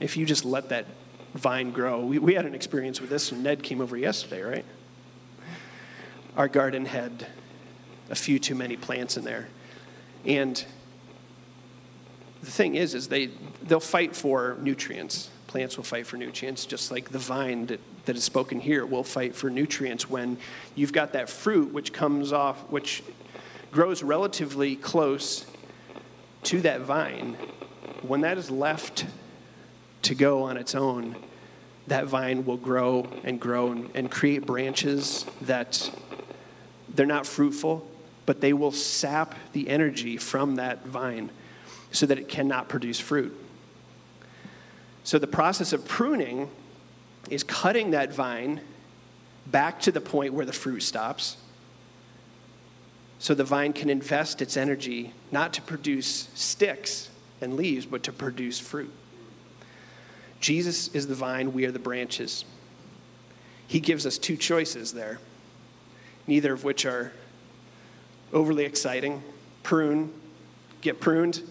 if 0.01 0.19
you 0.19 0.27
just 0.27 0.45
let 0.45 0.69
that 0.69 0.85
vine 1.33 1.71
grow, 1.71 2.05
we, 2.05 2.19
we 2.19 2.35
had 2.35 2.45
an 2.45 2.55
experience 2.55 3.01
with 3.01 3.09
this 3.09 3.33
when 3.33 3.43
Ned 3.43 3.63
came 3.63 3.81
over 3.81 3.97
yesterday, 3.97 4.43
right? 4.43 4.65
Our 6.37 6.47
garden 6.47 6.85
had 6.85 7.27
a 8.11 8.15
few 8.15 8.39
too 8.39 8.55
many 8.55 8.77
plants 8.77 9.17
in 9.17 9.25
there. 9.25 9.49
And 10.27 10.63
the 12.43 12.51
thing 12.51 12.75
is, 12.75 12.95
is 12.95 13.09
they, 13.09 13.31
they'll 13.63 13.81
fight 13.81 14.15
for 14.15 14.59
nutrients. 14.61 15.31
Plants 15.47 15.79
will 15.79 15.85
fight 15.85 16.07
for 16.07 16.19
nutrients, 16.19 16.67
just 16.67 16.91
like 16.91 17.09
the 17.09 17.19
vine 17.19 17.65
that, 17.69 17.81
that 18.05 18.15
is 18.15 18.25
spoken 18.25 18.61
here 18.61 18.85
will 18.85 19.05
fight 19.05 19.35
for 19.35 19.49
nutrients 19.49 20.11
when 20.11 20.37
you've 20.75 20.93
got 20.93 21.15
that 21.15 21.31
fruit 21.31 21.73
which 21.73 21.95
comes 21.95 22.31
off, 22.31 22.59
which 22.69 23.03
grows 23.71 24.03
relatively 24.03 24.77
close 24.77 25.47
to 26.45 26.61
that 26.63 26.81
vine. 26.81 27.37
When 28.03 28.23
that 28.23 28.39
is 28.39 28.51
left 28.51 29.07
to 30.03 30.15
go 30.15 30.43
on 30.43 30.57
its 30.57 30.75
own, 30.75 31.17
that 31.87 32.07
vine 32.07 32.45
will 32.45 32.57
grow 32.57 33.09
and 33.25 33.41
grow 33.41 33.73
and, 33.73 33.91
and 33.95 34.11
create 34.11 34.47
branches 34.47 35.27
that 35.43 35.91
they're 36.95 37.07
not 37.07 37.27
fruitful, 37.27 37.89
but 38.27 38.41
they 38.41 38.53
will 38.53 38.73
sap 38.73 39.35
the 39.53 39.69
energy 39.69 40.17
from 40.17 40.57
that 40.57 40.85
vine 40.85 41.31
so 41.91 42.07
that 42.07 42.19
it 42.19 42.29
cannot 42.29 42.69
produce 42.69 42.99
fruit. 42.99 43.37
So 45.05 45.19
the 45.19 45.27
process 45.27 45.73
of 45.73 45.87
pruning 45.87 46.49
is 47.31 47.43
cutting 47.43 47.91
that 47.91 48.13
vine 48.13 48.61
back 49.47 49.81
to 49.81 49.93
the 49.93 50.01
point 50.01 50.33
where 50.33 50.47
the 50.47 50.53
fruit 50.53 50.83
stops 50.83 51.37
so 53.23 53.35
the 53.35 53.45
vine 53.45 53.73
can 53.73 53.89
invest 53.89 54.43
its 54.43 54.57
energy 54.57 55.13
not 55.31 55.53
to 55.53 55.63
produce 55.63 56.29
sticks 56.35 57.09
and 57.41 57.55
leaves, 57.55 57.87
but 57.87 58.03
to 58.03 58.11
produce 58.13 58.59
fruit. 58.59 58.93
Jesus 60.41 60.89
is 60.89 61.07
the 61.07 61.15
vine, 61.15 61.53
we 61.53 61.65
are 61.65 61.71
the 61.71 61.79
branches. 61.79 62.45
He 63.69 63.79
gives 63.79 64.07
us 64.07 64.19
two 64.19 64.37
choices 64.37 64.93
there, 64.93 65.21
neither 66.27 66.53
of 66.53 66.65
which 66.65 66.85
are 66.85 67.13
overly 68.33 68.65
exciting. 68.65 69.23
Prune, 69.63 70.13
get 70.81 70.99
pruned, 70.99 71.43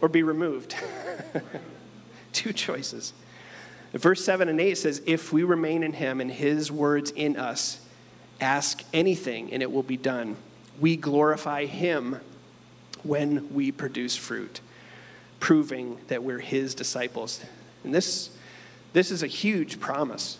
or 0.00 0.08
be 0.08 0.22
removed. 0.22 0.76
Two 2.32 2.52
choices. 2.52 3.12
Verse 3.92 4.24
7 4.24 4.48
and 4.48 4.60
8 4.60 4.78
says, 4.78 5.02
If 5.06 5.32
we 5.32 5.42
remain 5.42 5.82
in 5.82 5.94
him 5.94 6.20
and 6.20 6.30
his 6.30 6.70
words 6.70 7.10
in 7.10 7.36
us, 7.36 7.80
ask 8.40 8.84
anything 8.92 9.52
and 9.52 9.60
it 9.60 9.72
will 9.72 9.82
be 9.82 9.96
done. 9.96 10.36
We 10.80 10.96
glorify 10.96 11.66
him 11.66 12.20
when 13.02 13.52
we 13.54 13.72
produce 13.72 14.16
fruit, 14.16 14.60
proving 15.40 15.98
that 16.08 16.22
we're 16.22 16.38
his 16.38 16.74
disciples. 16.74 17.44
And 17.84 17.94
this, 17.94 18.30
this 18.92 19.10
is 19.10 19.22
a 19.22 19.26
huge 19.26 19.80
promise. 19.80 20.38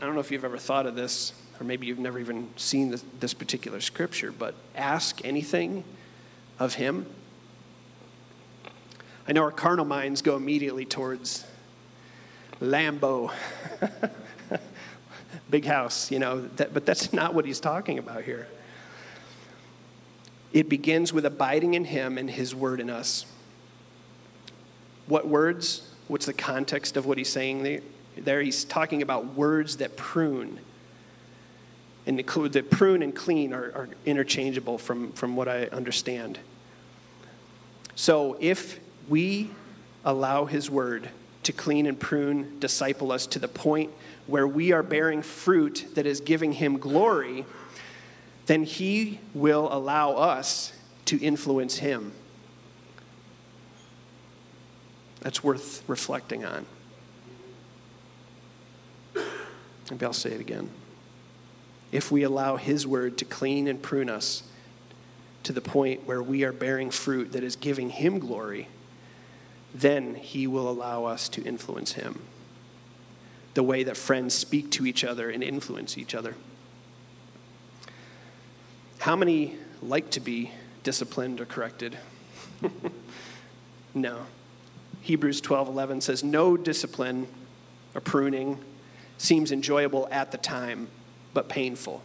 I 0.00 0.06
don't 0.06 0.14
know 0.14 0.20
if 0.20 0.30
you've 0.30 0.44
ever 0.44 0.58
thought 0.58 0.86
of 0.86 0.96
this, 0.96 1.32
or 1.60 1.64
maybe 1.64 1.86
you've 1.86 1.98
never 1.98 2.18
even 2.18 2.48
seen 2.56 2.90
this, 2.90 3.04
this 3.20 3.34
particular 3.34 3.80
scripture, 3.80 4.32
but 4.32 4.54
ask 4.74 5.24
anything 5.24 5.84
of 6.58 6.74
him 6.74 7.06
I 9.26 9.32
know 9.32 9.42
our 9.42 9.50
carnal 9.50 9.86
minds 9.86 10.20
go 10.20 10.36
immediately 10.36 10.84
towards 10.84 11.46
Lambo, 12.60 13.32
big 15.50 15.64
house, 15.64 16.10
you 16.10 16.18
know, 16.18 16.42
that, 16.56 16.74
but 16.74 16.84
that's 16.84 17.12
not 17.14 17.32
what 17.32 17.46
he's 17.46 17.58
talking 17.58 17.98
about 17.98 18.24
here. 18.24 18.46
It 20.54 20.70
begins 20.70 21.12
with 21.12 21.26
abiding 21.26 21.74
in 21.74 21.84
him 21.84 22.16
and 22.16 22.30
his 22.30 22.54
word 22.54 22.80
in 22.80 22.88
us. 22.88 23.26
What 25.06 25.28
words? 25.28 25.90
What's 26.08 26.26
the 26.26 26.32
context 26.32 26.96
of 26.96 27.04
what 27.04 27.18
he's 27.18 27.28
saying 27.28 27.82
there? 28.16 28.40
he's 28.40 28.64
talking 28.64 29.02
about 29.02 29.34
words 29.34 29.78
that 29.78 29.96
prune. 29.96 30.60
And 32.06 32.18
the 32.18 32.66
prune 32.70 33.02
and 33.02 33.14
clean 33.14 33.52
are, 33.52 33.72
are 33.74 33.88
interchangeable 34.06 34.78
from, 34.78 35.12
from 35.12 35.36
what 35.36 35.48
I 35.48 35.66
understand. 35.66 36.38
So 37.96 38.36
if 38.40 38.78
we 39.08 39.50
allow 40.04 40.44
His 40.44 40.70
word 40.70 41.08
to 41.44 41.52
clean 41.52 41.86
and 41.86 41.98
prune, 41.98 42.58
disciple 42.60 43.10
us 43.10 43.26
to 43.28 43.38
the 43.38 43.48
point 43.48 43.90
where 44.26 44.46
we 44.46 44.72
are 44.72 44.82
bearing 44.82 45.22
fruit 45.22 45.86
that 45.94 46.06
is 46.06 46.20
giving 46.20 46.52
him 46.52 46.78
glory, 46.78 47.44
then 48.46 48.64
he 48.64 49.20
will 49.32 49.72
allow 49.72 50.12
us 50.12 50.72
to 51.06 51.18
influence 51.18 51.78
him. 51.78 52.12
That's 55.20 55.42
worth 55.42 55.82
reflecting 55.86 56.44
on. 56.44 56.66
Maybe 59.90 60.04
I'll 60.04 60.12
say 60.12 60.32
it 60.32 60.40
again. 60.40 60.70
If 61.92 62.10
we 62.10 62.22
allow 62.22 62.56
his 62.56 62.86
word 62.86 63.18
to 63.18 63.24
clean 63.24 63.68
and 63.68 63.80
prune 63.80 64.10
us 64.10 64.42
to 65.44 65.52
the 65.52 65.60
point 65.60 66.06
where 66.06 66.22
we 66.22 66.42
are 66.42 66.52
bearing 66.52 66.90
fruit 66.90 67.32
that 67.32 67.44
is 67.44 67.56
giving 67.56 67.90
him 67.90 68.18
glory, 68.18 68.68
then 69.74 70.14
he 70.14 70.46
will 70.46 70.68
allow 70.68 71.04
us 71.04 71.28
to 71.30 71.42
influence 71.42 71.92
him 71.92 72.20
the 73.54 73.62
way 73.62 73.84
that 73.84 73.96
friends 73.96 74.34
speak 74.34 74.70
to 74.72 74.84
each 74.84 75.04
other 75.04 75.30
and 75.30 75.42
influence 75.42 75.96
each 75.96 76.14
other. 76.14 76.34
How 79.04 79.16
many 79.16 79.58
like 79.82 80.08
to 80.12 80.20
be 80.20 80.50
disciplined 80.82 81.38
or 81.38 81.44
corrected? 81.44 81.98
no. 83.94 84.22
Hebrews 85.02 85.42
12:11 85.42 86.02
says 86.02 86.24
no 86.24 86.56
discipline 86.56 87.28
or 87.94 88.00
pruning 88.00 88.64
seems 89.18 89.52
enjoyable 89.52 90.08
at 90.10 90.32
the 90.32 90.38
time 90.38 90.88
but 91.34 91.50
painful. 91.50 92.00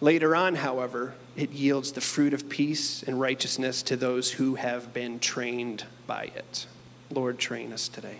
Later 0.00 0.36
on, 0.36 0.54
however, 0.54 1.14
it 1.34 1.50
yields 1.50 1.90
the 1.90 2.00
fruit 2.00 2.32
of 2.32 2.48
peace 2.48 3.02
and 3.02 3.20
righteousness 3.20 3.82
to 3.82 3.96
those 3.96 4.30
who 4.30 4.54
have 4.54 4.94
been 4.94 5.18
trained 5.18 5.84
by 6.06 6.30
it. 6.36 6.68
Lord, 7.10 7.40
train 7.40 7.72
us 7.72 7.88
today. 7.88 8.18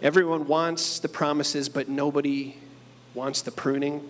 Everyone 0.00 0.46
wants 0.46 0.98
the 1.00 1.08
promises, 1.10 1.68
but 1.68 1.86
nobody 1.86 2.56
wants 3.12 3.42
the 3.42 3.50
pruning. 3.50 4.08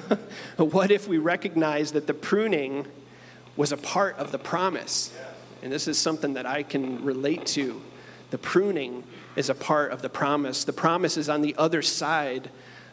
what 0.56 0.90
if 0.90 1.08
we 1.08 1.18
recognize 1.18 1.92
that 1.92 2.06
the 2.06 2.14
pruning 2.14 2.86
was 3.56 3.72
a 3.72 3.76
part 3.76 4.16
of 4.18 4.32
the 4.32 4.38
promise? 4.38 5.12
And 5.62 5.72
this 5.72 5.88
is 5.88 5.98
something 5.98 6.34
that 6.34 6.46
I 6.46 6.62
can 6.62 7.04
relate 7.04 7.46
to. 7.46 7.80
The 8.30 8.38
pruning 8.38 9.04
is 9.36 9.50
a 9.50 9.54
part 9.54 9.92
of 9.92 10.02
the 10.02 10.08
promise. 10.08 10.64
The 10.64 10.72
promise 10.72 11.16
is 11.16 11.28
on 11.28 11.42
the 11.42 11.54
other 11.56 11.82
side 11.82 12.50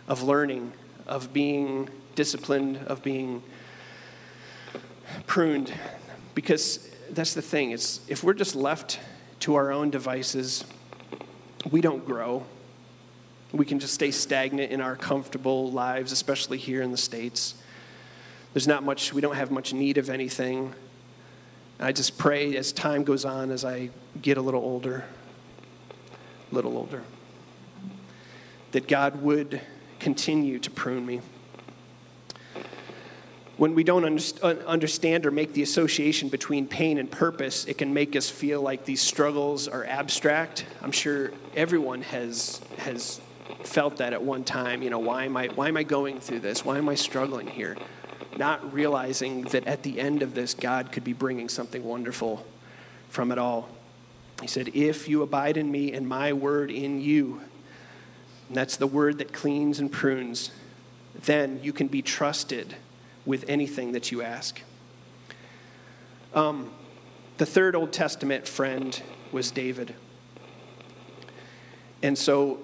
of 0.07 0.21
learning, 0.23 0.73
of 1.07 1.33
being 1.33 1.89
disciplined, 2.15 2.77
of 2.87 3.01
being 3.03 3.41
pruned. 5.27 5.73
Because 6.35 6.89
that's 7.11 7.33
the 7.33 7.41
thing, 7.41 7.71
it's 7.71 8.01
if 8.07 8.23
we're 8.23 8.33
just 8.33 8.55
left 8.55 8.99
to 9.41 9.55
our 9.55 9.71
own 9.71 9.89
devices, 9.89 10.65
we 11.71 11.81
don't 11.81 12.05
grow. 12.05 12.45
We 13.51 13.65
can 13.65 13.79
just 13.79 13.93
stay 13.93 14.11
stagnant 14.11 14.71
in 14.71 14.81
our 14.81 14.95
comfortable 14.95 15.71
lives, 15.71 16.11
especially 16.11 16.57
here 16.57 16.81
in 16.81 16.91
the 16.91 16.97
States. 16.97 17.55
There's 18.53 18.67
not 18.67 18.83
much, 18.83 19.13
we 19.13 19.21
don't 19.21 19.35
have 19.35 19.51
much 19.51 19.73
need 19.73 19.97
of 19.97 20.09
anything. 20.09 20.73
I 21.79 21.91
just 21.91 22.17
pray 22.17 22.55
as 22.57 22.71
time 22.71 23.03
goes 23.03 23.25
on, 23.25 23.51
as 23.51 23.65
I 23.65 23.89
get 24.21 24.37
a 24.37 24.41
little 24.41 24.61
older, 24.61 25.05
little 26.51 26.77
older, 26.77 27.03
that 28.71 28.87
God 28.87 29.21
would 29.21 29.61
continue 29.99 30.59
to 30.59 30.69
prune 30.69 31.05
me 31.05 31.21
when 33.59 33.75
we 33.75 33.83
don't 33.83 34.05
understand 34.41 35.25
or 35.25 35.31
make 35.31 35.51
the 35.51 35.61
association 35.61 36.29
between 36.29 36.65
pain 36.65 36.97
and 36.97 37.11
purpose, 37.11 37.65
it 37.65 37.77
can 37.77 37.93
make 37.93 38.15
us 38.15 38.29
feel 38.29 38.61
like 38.61 38.85
these 38.85 39.01
struggles 39.01 39.67
are 39.67 39.83
abstract. 39.83 40.65
I'm 40.81 40.93
sure 40.93 41.33
everyone 41.57 42.01
has, 42.03 42.61
has 42.77 43.19
felt 43.63 43.97
that 43.97 44.13
at 44.13 44.21
one 44.21 44.43
time. 44.43 44.81
You 44.81 44.89
know, 44.89 44.99
why 44.99 45.25
am, 45.25 45.37
I, 45.37 45.47
why 45.47 45.67
am 45.67 45.77
I 45.77 45.83
going 45.83 46.19
through 46.19 46.39
this? 46.39 46.63
Why 46.63 46.77
am 46.77 46.89
I 46.89 46.95
struggling 46.95 47.47
here? 47.47 47.77
Not 48.37 48.73
realizing 48.73 49.43
that 49.43 49.65
at 49.67 49.83
the 49.83 49.99
end 49.99 50.21
of 50.21 50.33
this, 50.33 50.53
God 50.53 50.91
could 50.91 51.03
be 51.03 51.13
bringing 51.13 51.49
something 51.49 51.83
wonderful 51.83 52.45
from 53.09 53.31
it 53.31 53.37
all. 53.37 53.69
He 54.41 54.47
said, 54.47 54.69
If 54.73 55.09
you 55.09 55.21
abide 55.21 55.57
in 55.57 55.69
me 55.71 55.93
and 55.93 56.07
my 56.07 56.33
word 56.33 56.71
in 56.71 57.01
you, 57.01 57.41
and 58.47 58.57
that's 58.57 58.77
the 58.77 58.87
word 58.87 59.17
that 59.17 59.33
cleans 59.33 59.79
and 59.79 59.91
prunes, 59.91 60.51
then 61.25 61.59
you 61.61 61.73
can 61.73 61.87
be 61.87 62.01
trusted 62.01 62.75
with 63.25 63.45
anything 63.47 63.91
that 63.91 64.11
you 64.11 64.21
ask. 64.21 64.61
Um, 66.33 66.71
the 67.37 67.45
third 67.45 67.75
Old 67.75 67.91
Testament 67.91 68.47
friend 68.47 69.01
was 69.31 69.51
David. 69.51 69.95
And 72.01 72.17
so 72.17 72.59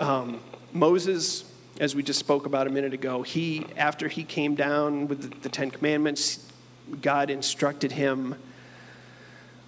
um, 0.00 0.40
Moses, 0.72 1.44
as 1.80 1.94
we 1.94 2.02
just 2.02 2.18
spoke 2.18 2.46
about 2.46 2.66
a 2.66 2.70
minute 2.70 2.94
ago, 2.94 3.22
he, 3.22 3.66
after 3.76 4.08
he 4.08 4.24
came 4.24 4.54
down 4.54 5.08
with 5.08 5.22
the, 5.22 5.40
the 5.42 5.48
Ten 5.48 5.70
Commandments, 5.70 6.46
God 7.00 7.30
instructed 7.30 7.92
him 7.92 8.34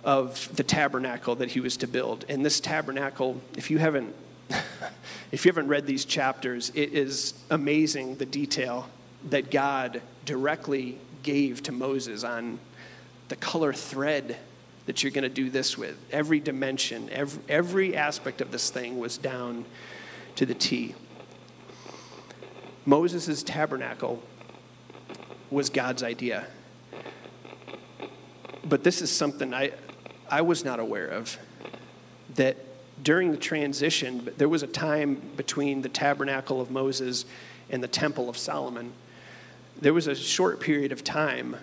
of 0.04 0.54
the 0.54 0.62
tabernacle 0.62 1.34
that 1.36 1.50
he 1.52 1.60
was 1.60 1.76
to 1.78 1.86
build. 1.86 2.24
And 2.28 2.44
this 2.44 2.60
tabernacle, 2.60 3.40
if 3.56 3.70
you 3.70 3.78
haven't 3.78 4.14
if 5.32 5.44
you 5.44 5.50
haven't 5.50 5.68
read 5.68 5.86
these 5.86 6.04
chapters, 6.04 6.70
it 6.74 6.92
is 6.92 7.34
amazing 7.50 8.16
the 8.16 8.26
detail 8.26 8.88
that 9.30 9.50
God 9.50 10.02
directly 10.26 10.98
gave 11.22 11.62
to 11.62 11.72
Moses 11.72 12.24
on 12.24 12.58
the 13.28 13.36
color 13.36 13.72
thread 13.72 14.36
that 14.86 15.02
you're 15.02 15.12
going 15.12 15.22
to 15.22 15.30
do 15.30 15.48
this 15.48 15.78
with. 15.78 15.96
Every 16.12 16.40
dimension, 16.40 17.08
every, 17.10 17.42
every 17.48 17.96
aspect 17.96 18.42
of 18.42 18.50
this 18.50 18.68
thing 18.70 18.98
was 18.98 19.16
down 19.16 19.64
to 20.36 20.46
the 20.46 20.54
T. 20.54 20.94
Moses' 22.86 23.42
tabernacle 23.42 24.22
was 25.50 25.70
God's 25.70 26.02
idea. 26.02 26.46
But 28.64 28.84
this 28.84 29.02
is 29.02 29.10
something 29.10 29.54
I, 29.54 29.72
I 30.30 30.42
was 30.42 30.64
not 30.64 30.80
aware 30.80 31.08
of 31.08 31.38
that 32.34 32.56
during 33.02 33.30
the 33.30 33.36
transition, 33.36 34.30
there 34.36 34.48
was 34.48 34.62
a 34.62 34.66
time 34.66 35.20
between 35.36 35.82
the 35.82 35.88
tabernacle 35.88 36.60
of 36.60 36.70
Moses 36.70 37.24
and 37.70 37.82
the 37.82 37.88
temple 37.88 38.28
of 38.28 38.36
Solomon. 38.36 38.92
There 39.80 39.94
was 39.94 40.06
a 40.06 40.14
short 40.14 40.60
period 40.60 40.92
of 40.92 41.02
time 41.02 41.56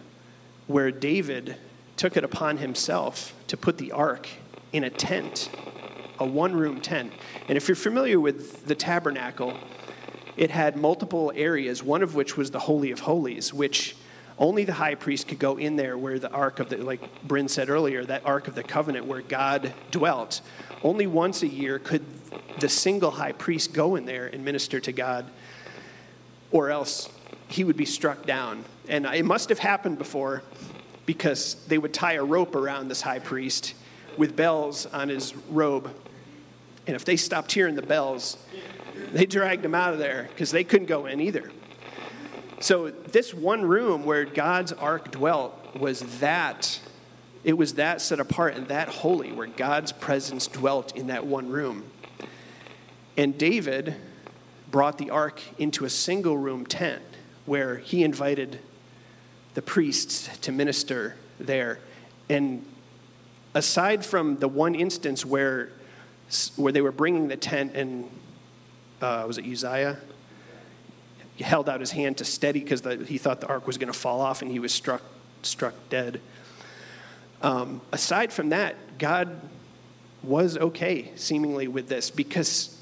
where 0.67 0.91
David 0.91 1.55
took 1.97 2.17
it 2.17 2.23
upon 2.23 2.57
himself 2.57 3.34
to 3.47 3.57
put 3.57 3.77
the 3.77 3.91
ark 3.91 4.27
in 4.73 4.84
a 4.84 4.89
tent, 4.89 5.49
a 6.19 6.26
one 6.26 6.54
room 6.54 6.82
tent. 6.82 7.12
And 7.47 7.58
if 7.58 7.67
you're 7.67 7.76
familiar 7.76 8.19
with 8.19 8.65
the 8.65 8.76
tabernacle, 8.76 9.58
it 10.38 10.50
had 10.50 10.78
multiple 10.78 11.32
areas, 11.36 11.84
one 11.84 12.04
of 12.04 12.15
which 12.15 12.38
was 12.38 12.52
the 12.52 12.60
Holy 12.60 12.91
of 12.91 13.02
Holies, 13.02 13.54
which 13.54 13.95
only 14.38 14.63
the 14.63 14.74
high 14.74 14.95
priest 14.95 15.28
could 15.28 15.39
go 15.39 15.58
in 15.58 15.76
there 15.76 15.97
where 15.97 16.17
the 16.17 16.32
ark 16.32 16.60
of 16.60 16.69
the, 16.69 16.78
like 16.78 17.02
Bryn 17.24 17.47
said 17.47 17.69
earlier, 17.69 18.04
that 18.06 18.26
ark 18.26 18.47
of 18.47 18.56
the 18.56 18.63
covenant 18.63 19.06
where 19.06 19.21
God 19.21 19.74
dwelt. 19.91 20.41
Only 20.84 21.06
once 21.06 21.43
a 21.43 21.47
year 21.47 21.78
could 21.78 22.04
the 22.60 22.69
single 22.69 23.12
high 23.12 23.34
priest 23.34 23.74
go 23.74 23.95
in 23.95 24.06
there 24.06 24.26
and 24.28 24.43
minister 24.43 24.80
to 24.80 24.91
God, 24.91 25.26
or 26.52 26.69
else 26.69 27.10
he 27.47 27.63
would 27.63 27.78
be 27.78 27.86
struck 27.86 28.26
down. 28.26 28.63
And 28.88 29.06
it 29.06 29.26
must 29.26 29.50
have 29.50 29.60
happened 29.60 29.97
before 29.97 30.43
because 31.06 31.56
they 31.67 31.78
would 31.78 31.93
tie 31.93 32.13
a 32.13 32.24
rope 32.24 32.56
around 32.56 32.88
this 32.88 33.02
high 33.02 33.19
priest 33.19 33.76
with 34.17 34.36
bells 34.36 34.86
on 34.88 35.10
his 35.10 35.36
robe. 35.50 35.93
And 36.88 36.95
if 36.95 37.06
they 37.06 37.15
stopped 37.15 37.52
hearing 37.52 37.76
the 37.76 37.82
bells, 37.82 38.38
they 39.12 39.26
dragged 39.26 39.63
him 39.63 39.76
out 39.76 39.93
of 39.93 40.00
there 40.00 40.28
because 40.30 40.52
they 40.52 40.63
couldn't 40.63 40.88
go 40.88 41.06
in 41.06 41.21
either. 41.21 41.52
So, 42.60 42.89
this 42.89 43.34
one 43.34 43.63
room 43.63 44.06
where 44.06 44.24
God's 44.24 44.71
ark 44.71 45.12
dwelt 45.12 45.76
was 45.76 46.02
that 46.19 46.80
it 47.43 47.58
was 47.58 47.74
that 47.76 48.02
set 48.02 48.19
apart 48.19 48.56
and 48.56 48.67
that 48.67 48.88
holy 48.88 49.32
where 49.32 49.47
God's 49.47 49.91
presence 49.91 50.47
dwelt 50.47 50.95
in 50.95 51.08
that 51.08 51.26
one 51.26 51.50
room. 51.50 51.86
And 53.17 53.38
David 53.38 53.95
brought 54.69 54.97
the 54.97 55.10
ark 55.10 55.41
into 55.58 55.86
a 55.86 55.89
single 55.89 56.38
room 56.38 56.65
tent 56.65 57.02
where 57.45 57.78
he 57.78 58.04
invited 58.04 58.60
the 59.54 59.62
priests 59.62 60.30
to 60.39 60.52
minister 60.52 61.15
there. 61.39 61.80
And 62.30 62.65
aside 63.54 64.06
from 64.06 64.38
the 64.38 64.48
one 64.48 64.76
instance 64.76 65.26
where, 65.26 65.70
where 66.56 66.72
they 66.72 66.82
were 66.82 66.92
bringing 66.92 67.28
the 67.28 67.38
tent 67.38 67.76
and 67.76 68.10
uh, 69.02 69.24
was 69.28 69.38
it 69.38 69.46
Uzziah? 69.46 69.98
He 71.36 71.44
held 71.44 71.70
out 71.70 71.80
his 71.80 71.92
hand 71.92 72.18
to 72.18 72.26
steady 72.26 72.60
because 72.60 72.82
he 73.08 73.18
thought 73.18 73.42
the 73.42 73.48
ark 73.48 73.66
was 73.66 73.78
going 73.78 73.92
to 73.92 73.98
fall 73.98 74.22
off 74.22 74.42
and 74.42 74.52
he 74.52 74.60
was 74.60 74.72
struck, 74.72 75.02
struck 75.42 75.74
dead. 75.90 76.22
Um, 77.42 77.82
aside 77.92 78.32
from 78.32 78.50
that, 78.50 78.76
God 79.00 79.42
was 80.22 80.58
okay, 80.58 81.12
seemingly, 81.16 81.68
with 81.68 81.90
this 81.90 82.12
because 82.12 82.78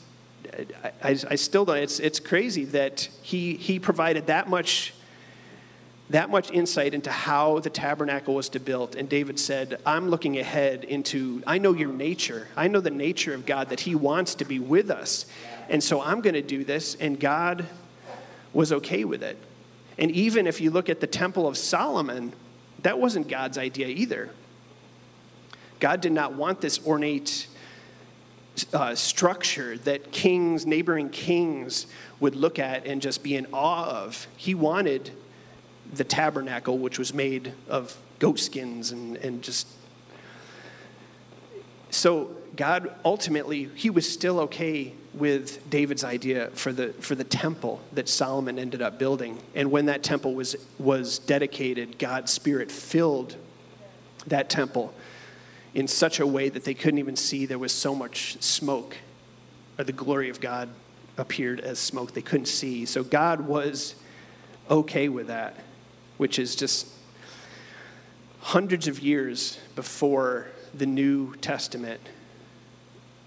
I, 0.83 0.91
I, 1.01 1.09
I 1.29 1.35
still 1.35 1.63
don't. 1.63 1.77
It's, 1.77 1.99
it's 1.99 2.19
crazy 2.19 2.65
that 2.65 3.07
he, 3.21 3.55
he 3.55 3.79
provided 3.79 4.27
that 4.27 4.49
much 4.49 4.93
that 6.09 6.29
much 6.29 6.49
insight 6.51 6.93
into 6.93 7.11
how 7.11 7.59
the 7.59 7.69
tabernacle 7.69 8.33
was 8.33 8.49
to 8.49 8.59
build. 8.59 8.95
And 8.95 9.07
David 9.07 9.39
said, 9.39 9.79
I'm 9.85 10.09
looking 10.09 10.39
ahead 10.39 10.83
into, 10.83 11.43
I 11.45 11.59
know 11.59 11.73
your 11.73 11.91
nature. 11.93 12.47
I 12.57 12.67
know 12.67 12.79
the 12.79 12.89
nature 12.89 13.33
of 13.33 13.45
God, 13.45 13.69
that 13.69 13.81
He 13.81 13.93
wants 13.93 14.35
to 14.35 14.45
be 14.45 14.57
with 14.57 14.89
us. 14.89 15.27
And 15.69 15.83
so 15.83 16.01
I'm 16.01 16.21
going 16.21 16.33
to 16.33 16.41
do 16.41 16.63
this. 16.63 16.95
And 16.95 17.19
God 17.19 17.65
was 18.53 18.71
okay 18.71 19.03
with 19.03 19.21
it. 19.21 19.37
And 19.99 20.09
even 20.11 20.47
if 20.47 20.59
you 20.61 20.71
look 20.71 20.89
at 20.89 20.99
the 20.99 21.07
Temple 21.07 21.47
of 21.47 21.57
Solomon, 21.57 22.33
that 22.81 22.97
wasn't 22.97 23.27
God's 23.27 23.57
idea 23.57 23.87
either. 23.87 24.29
God 25.79 26.01
did 26.01 26.11
not 26.11 26.33
want 26.33 26.59
this 26.61 26.85
ornate 26.87 27.47
uh, 28.73 28.95
structure 28.95 29.77
that 29.79 30.11
kings, 30.11 30.65
neighboring 30.65 31.09
kings, 31.09 31.85
would 32.19 32.35
look 32.35 32.57
at 32.59 32.85
and 32.85 33.01
just 33.01 33.23
be 33.23 33.35
in 33.35 33.45
awe 33.53 33.85
of. 33.85 34.27
He 34.35 34.55
wanted 34.55 35.11
the 35.93 36.03
tabernacle, 36.03 36.77
which 36.77 36.99
was 36.99 37.13
made 37.13 37.53
of 37.67 37.97
goat 38.19 38.39
skins 38.39 38.91
and, 38.91 39.17
and 39.17 39.41
just. 39.41 39.67
So, 41.89 42.35
God 42.55 42.93
ultimately, 43.03 43.69
he 43.75 43.89
was 43.89 44.07
still 44.11 44.41
okay 44.41 44.93
with 45.13 45.67
David's 45.69 46.03
idea 46.03 46.49
for 46.51 46.71
the, 46.71 46.89
for 46.93 47.15
the 47.15 47.23
temple 47.23 47.81
that 47.93 48.07
Solomon 48.07 48.59
ended 48.59 48.81
up 48.81 48.99
building. 48.99 49.39
And 49.55 49.71
when 49.71 49.87
that 49.87 50.03
temple 50.03 50.35
was, 50.35 50.55
was 50.77 51.19
dedicated, 51.19 51.97
God's 51.97 52.31
Spirit 52.31 52.71
filled 52.71 53.35
that 54.27 54.49
temple 54.49 54.93
in 55.73 55.87
such 55.87 56.19
a 56.19 56.27
way 56.27 56.49
that 56.49 56.63
they 56.63 56.73
couldn't 56.73 56.99
even 56.99 57.15
see 57.15 57.45
there 57.45 57.59
was 57.59 57.73
so 57.73 57.95
much 57.95 58.41
smoke, 58.41 58.97
or 59.77 59.83
the 59.83 59.93
glory 59.93 60.29
of 60.29 60.39
God 60.39 60.69
appeared 61.17 61.59
as 61.59 61.79
smoke. 61.79 62.13
They 62.13 62.21
couldn't 62.21 62.47
see. 62.47 62.85
So 62.85 63.03
God 63.03 63.41
was 63.41 63.95
okay 64.69 65.09
with 65.09 65.27
that, 65.27 65.55
which 66.19 66.37
is 66.37 66.53
just 66.53 66.85
hundreds 68.41 68.89
of 68.89 68.99
years 68.99 69.57
before 69.73 70.47
the 70.73 70.85
New 70.85 71.33
Testament. 71.35 72.01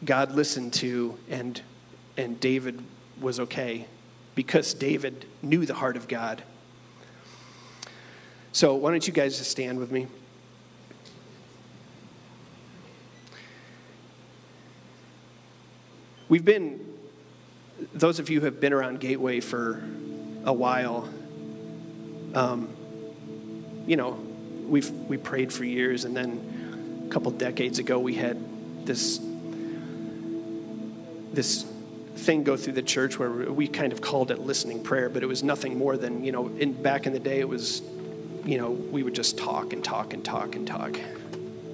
God 0.05 0.33
listened 0.33 0.75
to, 0.75 1.17
and, 1.31 1.63
and 2.19 2.39
David 2.39 2.85
was 3.19 3.41
okay 3.41 3.87
because 4.35 4.75
David 4.75 5.25
knew 5.41 5.65
the 5.65 5.73
heart 5.73 5.97
of 5.97 6.07
God. 6.07 6.43
So, 8.53 8.75
why 8.75 8.91
don't 8.91 9.07
you 9.07 9.15
guys 9.15 9.39
just 9.39 9.51
stand 9.51 9.79
with 9.79 9.91
me? 9.91 10.07
We've 16.29 16.45
been, 16.45 16.79
those 17.95 18.19
of 18.19 18.29
you 18.29 18.41
who 18.41 18.45
have 18.45 18.61
been 18.61 18.75
around 18.75 19.01
Gateway 19.01 19.41
for 19.41 19.83
a 20.45 20.53
while, 20.53 21.09
um, 22.35 22.69
you 23.87 23.97
know, 23.97 24.18
we've 24.66 24.90
we 24.90 25.16
prayed 25.16 25.53
for 25.53 25.64
years, 25.64 26.05
and 26.05 26.16
then 26.16 27.05
a 27.07 27.12
couple 27.12 27.31
decades 27.33 27.79
ago 27.79 27.99
we 27.99 28.14
had 28.14 28.38
this 28.87 29.21
this 31.33 31.64
thing 32.14 32.45
go 32.45 32.57
through 32.57 32.75
the 32.75 32.83
church 32.83 33.18
where 33.18 33.31
we 33.31 33.66
kind 33.66 33.92
of 33.92 34.01
called 34.01 34.31
it 34.31 34.38
listening 34.38 34.83
prayer, 34.83 35.09
but 35.09 35.23
it 35.23 35.27
was 35.27 35.42
nothing 35.42 35.77
more 35.79 35.97
than 35.97 36.25
you 36.25 36.33
know. 36.33 36.49
In 36.49 36.73
back 36.73 37.07
in 37.07 37.12
the 37.12 37.21
day, 37.21 37.40
it 37.40 37.49
was, 37.49 37.83
you 38.45 38.59
know, 38.59 38.71
we 38.71 39.03
would 39.03 39.14
just 39.14 39.38
talk 39.38 39.73
and 39.73 39.85
talk 39.85 40.12
and 40.12 40.25
talk 40.25 40.55
and 40.55 40.66
talk. 40.66 40.99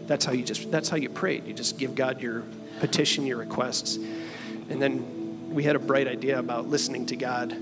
That's 0.07 0.25
how 0.25 0.33
you 0.33 0.44
just. 0.44 0.71
That's 0.71 0.88
how 0.88 0.97
you 0.97 1.09
prayed. 1.09 1.47
You 1.47 1.55
just 1.55 1.79
give 1.79 1.94
God 1.94 2.21
your 2.21 2.44
petition, 2.81 3.27
your 3.27 3.38
requests. 3.38 3.97
And 4.71 4.81
then 4.83 5.51
we 5.51 5.64
had 5.64 5.77
a 5.77 5.79
bright 5.79 6.09
idea 6.09 6.38
about 6.38 6.68
listening 6.68 7.07
to 7.07 7.16
God, 7.16 7.57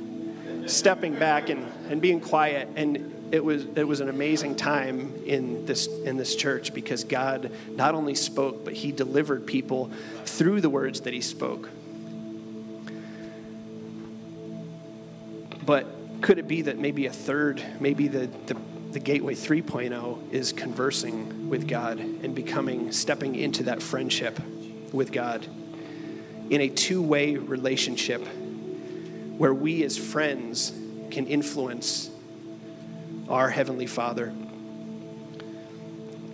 stepping 0.67 1.15
back 1.15 1.49
and, 1.51 1.67
and 1.89 2.01
being 2.01 2.21
quiet. 2.21 2.69
And 2.77 3.15
it 3.33 3.45
was, 3.45 3.65
it 3.77 3.87
was 3.87 4.01
an 4.01 4.09
amazing 4.09 4.57
time 4.57 5.23
in 5.27 5.67
this, 5.67 5.87
in 5.87 6.17
this 6.17 6.35
church 6.35 6.73
because 6.75 7.05
God 7.05 7.51
not 7.71 7.95
only 7.95 8.15
spoke, 8.15 8.65
but 8.65 8.73
He 8.75 8.93
delivered 8.93 9.47
people 9.47 9.91
through 10.25 10.61
the 10.61 10.71
words 10.71 11.03
that 11.03 11.13
He 11.13 11.21
spoke. 11.21 11.69
But 15.65 15.87
could 16.21 16.39
it 16.39 16.47
be 16.47 16.63
that 16.63 16.79
maybe 16.79 17.07
a 17.07 17.13
third, 17.13 17.63
maybe 17.81 18.09
the, 18.09 18.29
the, 18.47 18.57
the 18.93 19.01
Gateway 19.01 19.35
3.0 19.35 20.33
is 20.33 20.53
conversing 20.53 21.49
with 21.49 21.67
God 21.67 21.99
and 21.99 22.35
becoming, 22.35 22.93
stepping 22.93 23.35
into 23.35 23.65
that 23.65 23.83
friendship 23.83 24.41
with 24.93 25.13
God? 25.13 25.47
in 26.51 26.61
a 26.61 26.69
two 26.69 27.03
way 27.03 27.37
relationship 27.37 28.27
where 29.37 29.53
we 29.53 29.83
as 29.85 29.99
friends 29.99 30.73
can 31.11 31.27
influence 31.27 32.11
our 33.29 33.49
Heavenly 33.51 33.87
Father. 33.87 34.33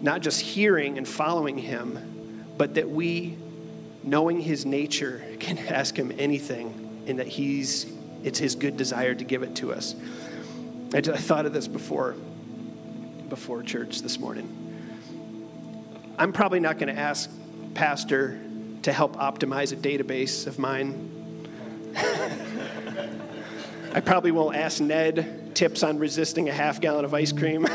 Not 0.00 0.20
just 0.20 0.40
hearing 0.40 0.98
and 0.98 1.07
following 1.07 1.57
Him, 1.59 2.44
but 2.57 2.74
that 2.74 2.90
we, 2.90 3.38
knowing 4.02 4.40
His 4.40 4.66
nature, 4.66 5.22
can 5.40 5.59
ask 5.68 5.96
Him 5.96 6.12
anything 6.18 7.05
and 7.07 7.18
that 7.18 7.28
He's, 7.28 7.87
it's 8.22 8.38
His 8.38 8.55
good 8.55 8.76
desire 8.76 9.14
to 9.14 9.24
give 9.24 9.42
it 9.42 9.57
to 9.57 9.72
us. 9.72 9.94
I, 10.94 11.00
just, 11.00 11.18
I 11.18 11.20
thought 11.20 11.46
of 11.46 11.52
this 11.52 11.68
before, 11.68 12.14
before 13.28 13.62
church 13.62 14.02
this 14.02 14.18
morning. 14.18 14.59
I'm 16.18 16.33
probably 16.33 16.61
not 16.61 16.78
going 16.78 16.94
to 16.94 17.00
ask 17.00 17.31
Pastor 17.74 18.38
to 18.83 18.92
help 18.92 19.16
optimize 19.16 19.72
a 19.72 19.76
database 19.76 20.46
of 20.46 20.59
mine. 20.59 21.09
I 23.94 24.00
probably 24.00 24.33
won't 24.33 24.57
ask 24.57 24.81
Ned 24.81 25.41
tips 25.55 25.83
on 25.83 25.99
resisting 25.99 26.49
a 26.49 26.53
half 26.53 26.81
gallon 26.81 27.05
of 27.05 27.15
ice 27.15 27.33
cream. 27.33 27.67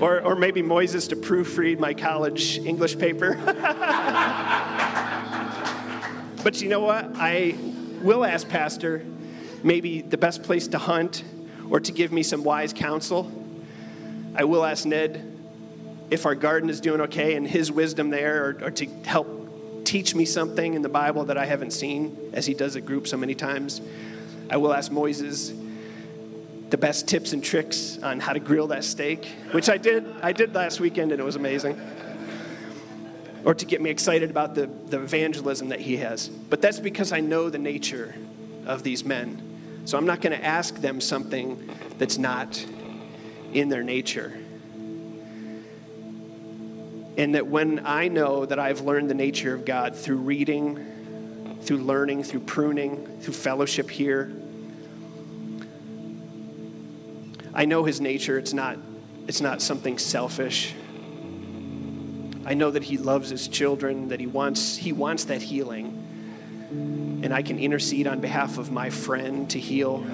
or, 0.00 0.20
or 0.20 0.36
maybe 0.36 0.62
Moises 0.62 1.08
to 1.08 1.16
proofread 1.16 1.78
my 1.78 1.94
college 1.94 2.58
English 2.58 2.98
paper. 2.98 3.34
but 6.44 6.60
you 6.60 6.68
know 6.68 6.80
what? 6.80 7.10
I 7.16 7.56
will 8.02 8.24
ask 8.24 8.48
Pastor 8.48 9.04
maybe 9.62 10.02
the 10.02 10.18
best 10.18 10.42
place 10.42 10.68
to 10.68 10.78
hunt 10.78 11.24
or 11.70 11.80
to 11.80 11.92
give 11.92 12.12
me 12.12 12.22
some 12.22 12.44
wise 12.44 12.72
counsel. 12.72 13.30
I 14.34 14.44
will 14.44 14.64
ask 14.64 14.86
Ned 14.86 15.36
if 16.10 16.26
our 16.26 16.34
garden 16.34 16.70
is 16.70 16.80
doing 16.80 17.02
okay 17.02 17.34
and 17.34 17.46
his 17.46 17.70
wisdom 17.70 18.10
there, 18.10 18.44
or, 18.44 18.66
or 18.66 18.70
to 18.70 18.86
help 19.04 19.84
teach 19.84 20.14
me 20.14 20.24
something 20.24 20.74
in 20.74 20.82
the 20.82 20.88
Bible 20.88 21.24
that 21.26 21.36
I 21.36 21.44
haven't 21.44 21.72
seen, 21.72 22.30
as 22.32 22.46
he 22.46 22.54
does 22.54 22.76
at 22.76 22.86
group 22.86 23.06
so 23.06 23.16
many 23.16 23.34
times. 23.34 23.80
I 24.50 24.56
will 24.56 24.72
ask 24.72 24.90
Moises 24.90 25.54
the 26.70 26.78
best 26.78 27.08
tips 27.08 27.32
and 27.32 27.42
tricks 27.42 27.98
on 28.02 28.20
how 28.20 28.32
to 28.32 28.40
grill 28.40 28.68
that 28.68 28.84
steak, 28.84 29.26
which 29.52 29.68
I 29.68 29.78
did. 29.78 30.06
I 30.22 30.32
did 30.32 30.54
last 30.54 30.80
weekend, 30.80 31.12
and 31.12 31.20
it 31.20 31.24
was 31.24 31.36
amazing. 31.36 31.80
Or 33.44 33.54
to 33.54 33.64
get 33.64 33.80
me 33.80 33.90
excited 33.90 34.30
about 34.30 34.54
the, 34.54 34.66
the 34.66 35.00
evangelism 35.00 35.68
that 35.68 35.80
he 35.80 35.98
has. 35.98 36.28
But 36.28 36.60
that's 36.60 36.80
because 36.80 37.12
I 37.12 37.20
know 37.20 37.48
the 37.50 37.58
nature 37.58 38.14
of 38.66 38.82
these 38.82 39.04
men. 39.04 39.82
So 39.86 39.96
I'm 39.96 40.06
not 40.06 40.20
going 40.20 40.38
to 40.38 40.44
ask 40.44 40.74
them 40.80 41.00
something 41.00 41.70
that's 41.96 42.18
not 42.18 42.64
in 43.52 43.68
their 43.70 43.82
nature. 43.82 44.38
And 47.16 47.34
that 47.34 47.46
when 47.46 47.86
I 47.86 48.08
know 48.08 48.44
that 48.44 48.58
I've 48.58 48.82
learned 48.82 49.08
the 49.08 49.14
nature 49.14 49.54
of 49.54 49.64
God 49.64 49.96
through 49.96 50.18
reading, 50.18 50.84
through 51.68 51.76
learning, 51.76 52.22
through 52.22 52.40
pruning, 52.40 53.20
through 53.20 53.34
fellowship 53.34 53.90
here, 53.90 54.32
I 57.52 57.66
know 57.66 57.84
his 57.84 58.00
nature. 58.00 58.38
It's 58.38 58.54
not, 58.54 58.78
it's 59.26 59.42
not 59.42 59.60
something 59.60 59.98
selfish. 59.98 60.74
I 62.46 62.54
know 62.54 62.70
that 62.70 62.84
he 62.84 62.96
loves 62.96 63.28
his 63.28 63.48
children, 63.48 64.08
that 64.08 64.18
he 64.18 64.26
wants, 64.26 64.76
he 64.76 64.92
wants 64.92 65.24
that 65.24 65.42
healing. 65.42 67.20
And 67.22 67.34
I 67.34 67.42
can 67.42 67.58
intercede 67.58 68.06
on 68.06 68.20
behalf 68.20 68.56
of 68.56 68.72
my 68.72 68.88
friend 68.88 69.50
to 69.50 69.60
heal. 69.60 70.06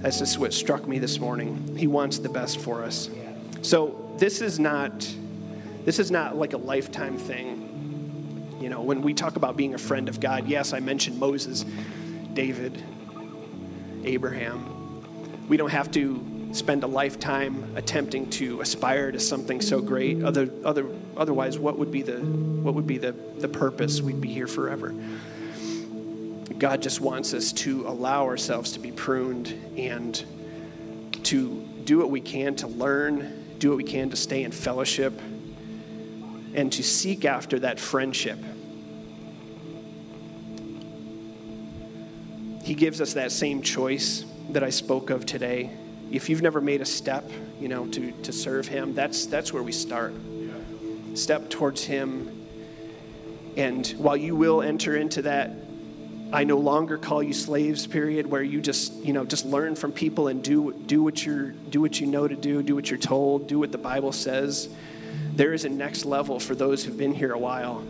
That's 0.00 0.20
just 0.20 0.38
what 0.38 0.54
struck 0.54 0.88
me 0.88 0.98
this 0.98 1.20
morning. 1.20 1.76
He 1.76 1.88
wants 1.88 2.20
the 2.20 2.30
best 2.30 2.58
for 2.58 2.84
us. 2.84 3.10
So 3.60 4.14
this 4.16 4.40
is 4.40 4.58
not 4.58 5.06
this 5.84 5.98
is 5.98 6.10
not 6.10 6.34
like 6.34 6.54
a 6.54 6.56
lifetime 6.56 7.18
thing. 7.18 7.73
You 8.64 8.70
know, 8.70 8.80
when 8.80 9.02
we 9.02 9.12
talk 9.12 9.36
about 9.36 9.58
being 9.58 9.74
a 9.74 9.78
friend 9.78 10.08
of 10.08 10.20
God, 10.20 10.48
yes, 10.48 10.72
I 10.72 10.80
mentioned 10.80 11.20
Moses, 11.20 11.66
David, 12.32 12.82
Abraham. 14.04 15.46
We 15.48 15.58
don't 15.58 15.68
have 15.68 15.90
to 15.90 16.48
spend 16.52 16.82
a 16.82 16.86
lifetime 16.86 17.76
attempting 17.76 18.30
to 18.30 18.62
aspire 18.62 19.12
to 19.12 19.20
something 19.20 19.60
so 19.60 19.82
great. 19.82 20.24
Other, 20.24 20.48
other, 20.64 20.86
otherwise, 21.14 21.58
what 21.58 21.78
would 21.78 21.92
be 21.92 22.00
the 22.00 22.20
what 22.20 22.74
would 22.74 22.86
be 22.86 22.96
the, 22.96 23.12
the 23.12 23.48
purpose? 23.48 24.00
We'd 24.00 24.22
be 24.22 24.32
here 24.32 24.46
forever. 24.46 24.94
God 26.56 26.80
just 26.80 27.02
wants 27.02 27.34
us 27.34 27.52
to 27.52 27.86
allow 27.86 28.24
ourselves 28.24 28.72
to 28.72 28.78
be 28.78 28.92
pruned 28.92 29.48
and 29.76 30.24
to 31.24 31.68
do 31.84 31.98
what 31.98 32.08
we 32.08 32.22
can 32.22 32.56
to 32.56 32.66
learn 32.66 33.44
do 33.58 33.68
what 33.68 33.76
we 33.76 33.84
can 33.84 34.08
to 34.08 34.16
stay 34.16 34.42
in 34.42 34.52
fellowship 34.52 35.12
and 36.54 36.72
to 36.72 36.82
seek 36.82 37.26
after 37.26 37.58
that 37.58 37.78
friendship. 37.78 38.38
He 42.64 42.74
gives 42.74 43.00
us 43.00 43.14
that 43.14 43.30
same 43.30 43.62
choice 43.62 44.24
that 44.50 44.64
I 44.64 44.70
spoke 44.70 45.10
of 45.10 45.24
today. 45.26 45.70
If 46.10 46.28
you've 46.28 46.42
never 46.42 46.60
made 46.60 46.80
a 46.80 46.86
step, 46.86 47.30
you 47.60 47.68
know, 47.68 47.86
to, 47.88 48.10
to 48.10 48.32
serve 48.32 48.66
Him, 48.66 48.94
that's, 48.94 49.26
that's 49.26 49.52
where 49.52 49.62
we 49.62 49.72
start. 49.72 50.14
Step 51.14 51.50
towards 51.50 51.84
Him. 51.84 52.46
And 53.56 53.86
while 53.98 54.16
you 54.16 54.34
will 54.34 54.62
enter 54.62 54.96
into 54.96 55.22
that 55.22 55.50
I 56.32 56.42
no 56.42 56.58
longer 56.58 56.98
call 56.98 57.22
you 57.22 57.32
slaves 57.32 57.86
period 57.86 58.26
where 58.26 58.42
you 58.42 58.60
just, 58.60 58.92
you 59.04 59.12
know, 59.12 59.24
just 59.24 59.44
learn 59.44 59.76
from 59.76 59.92
people 59.92 60.26
and 60.26 60.42
do 60.42 60.72
do 60.72 61.00
what 61.00 61.24
you're 61.24 61.50
do 61.50 61.80
what 61.80 62.00
you 62.00 62.08
know 62.08 62.26
to 62.26 62.34
do, 62.34 62.60
do 62.60 62.74
what 62.74 62.90
you're 62.90 62.98
told, 62.98 63.46
do 63.46 63.60
what 63.60 63.70
the 63.70 63.78
Bible 63.78 64.10
says. 64.10 64.68
There 65.34 65.52
is 65.52 65.64
a 65.64 65.68
next 65.68 66.04
level 66.04 66.40
for 66.40 66.56
those 66.56 66.84
who've 66.84 66.98
been 66.98 67.14
here 67.14 67.32
a 67.32 67.38
while 67.38 67.82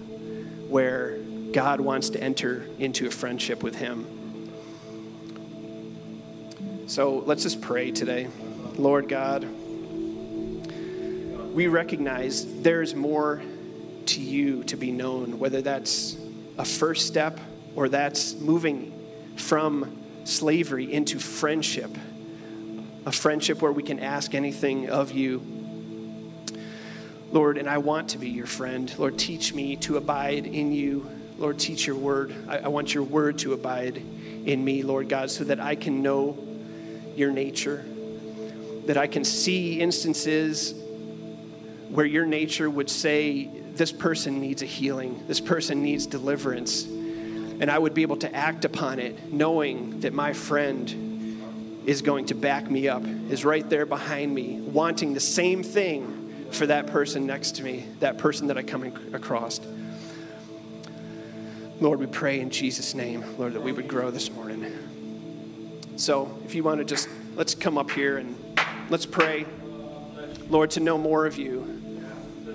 where 0.68 1.16
God 1.52 1.80
wants 1.80 2.10
to 2.10 2.22
enter 2.22 2.66
into 2.78 3.06
a 3.06 3.10
friendship 3.10 3.62
with 3.62 3.76
him. 3.76 4.13
So, 6.86 7.22
let's 7.24 7.44
just 7.44 7.62
pray 7.62 7.92
today. 7.92 8.28
Lord 8.76 9.08
God, 9.08 9.44
we 11.54 11.66
recognize 11.66 12.60
there's 12.60 12.94
more 12.94 13.42
to 14.06 14.20
you 14.20 14.64
to 14.64 14.76
be 14.76 14.92
known, 14.92 15.38
whether 15.38 15.62
that's 15.62 16.14
a 16.58 16.64
first 16.64 17.06
step 17.06 17.40
or 17.74 17.88
that's 17.88 18.34
moving 18.34 18.92
from 19.36 19.96
slavery 20.24 20.92
into 20.92 21.18
friendship, 21.18 21.90
a 23.06 23.12
friendship 23.12 23.62
where 23.62 23.72
we 23.72 23.82
can 23.82 23.98
ask 23.98 24.34
anything 24.34 24.90
of 24.90 25.10
you. 25.10 25.42
Lord, 27.32 27.56
and 27.56 27.68
I 27.68 27.78
want 27.78 28.10
to 28.10 28.18
be 28.18 28.28
your 28.28 28.46
friend. 28.46 28.92
Lord, 28.98 29.18
teach 29.18 29.54
me 29.54 29.76
to 29.76 29.96
abide 29.96 30.46
in 30.46 30.70
you. 30.70 31.10
Lord, 31.38 31.58
teach 31.58 31.86
your 31.86 31.96
word. 31.96 32.34
I, 32.46 32.58
I 32.58 32.68
want 32.68 32.92
your 32.92 33.04
word 33.04 33.38
to 33.38 33.54
abide 33.54 33.96
in 34.44 34.62
me, 34.62 34.82
Lord 34.82 35.08
God, 35.08 35.30
so 35.30 35.44
that 35.44 35.60
I 35.60 35.76
can 35.76 36.02
know 36.02 36.36
your 37.16 37.30
nature, 37.30 37.84
that 38.86 38.96
I 38.96 39.06
can 39.06 39.24
see 39.24 39.80
instances 39.80 40.74
where 41.90 42.06
your 42.06 42.26
nature 42.26 42.68
would 42.68 42.90
say, 42.90 43.50
this 43.74 43.92
person 43.92 44.40
needs 44.40 44.62
a 44.62 44.66
healing, 44.66 45.24
this 45.26 45.40
person 45.40 45.82
needs 45.82 46.06
deliverance 46.06 46.86
and 47.60 47.70
I 47.70 47.78
would 47.78 47.94
be 47.94 48.02
able 48.02 48.16
to 48.18 48.34
act 48.34 48.64
upon 48.64 48.98
it 48.98 49.32
knowing 49.32 50.00
that 50.00 50.12
my 50.12 50.32
friend 50.32 51.82
is 51.86 52.02
going 52.02 52.26
to 52.26 52.34
back 52.34 52.70
me 52.70 52.88
up, 52.88 53.04
is 53.04 53.44
right 53.44 53.68
there 53.68 53.86
behind 53.86 54.34
me, 54.34 54.60
wanting 54.60 55.14
the 55.14 55.20
same 55.20 55.62
thing 55.62 56.46
for 56.50 56.66
that 56.66 56.86
person 56.86 57.26
next 57.26 57.56
to 57.56 57.62
me, 57.62 57.86
that 58.00 58.18
person 58.18 58.48
that 58.48 58.58
I 58.58 58.62
come 58.62 58.84
across. 59.12 59.60
Lord, 61.80 62.00
we 62.00 62.06
pray 62.06 62.40
in 62.40 62.50
Jesus' 62.50 62.94
name, 62.94 63.24
Lord, 63.38 63.52
that 63.54 63.60
we 63.60 63.72
would 63.72 63.88
grow 63.88 64.10
this 64.10 64.30
morning. 64.30 64.43
So 65.96 66.38
if 66.44 66.54
you 66.54 66.64
want 66.64 66.78
to 66.78 66.84
just, 66.84 67.08
let's 67.36 67.54
come 67.54 67.78
up 67.78 67.90
here 67.90 68.18
and 68.18 68.36
let's 68.90 69.06
pray, 69.06 69.46
Lord, 70.48 70.72
to 70.72 70.80
know 70.80 70.98
more 70.98 71.26
of 71.26 71.36
you 71.38 71.74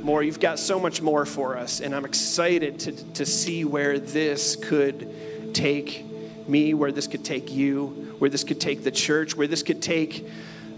more. 0.01 0.23
You've 0.23 0.39
got 0.39 0.59
so 0.59 0.79
much 0.79 1.01
more 1.01 1.25
for 1.25 1.57
us, 1.57 1.81
and 1.81 1.93
I'm 1.93 2.05
excited 2.05 2.79
to, 2.81 2.91
to 3.13 3.25
see 3.25 3.65
where 3.65 3.99
this 3.99 4.55
could 4.55 5.53
take 5.53 6.05
me, 6.47 6.73
where 6.73 6.91
this 6.91 7.07
could 7.07 7.23
take 7.23 7.51
you, 7.51 8.15
where 8.19 8.29
this 8.29 8.43
could 8.43 8.59
take 8.59 8.83
the 8.83 8.91
church, 8.91 9.35
where 9.35 9.47
this 9.47 9.63
could 9.63 9.81
take 9.81 10.27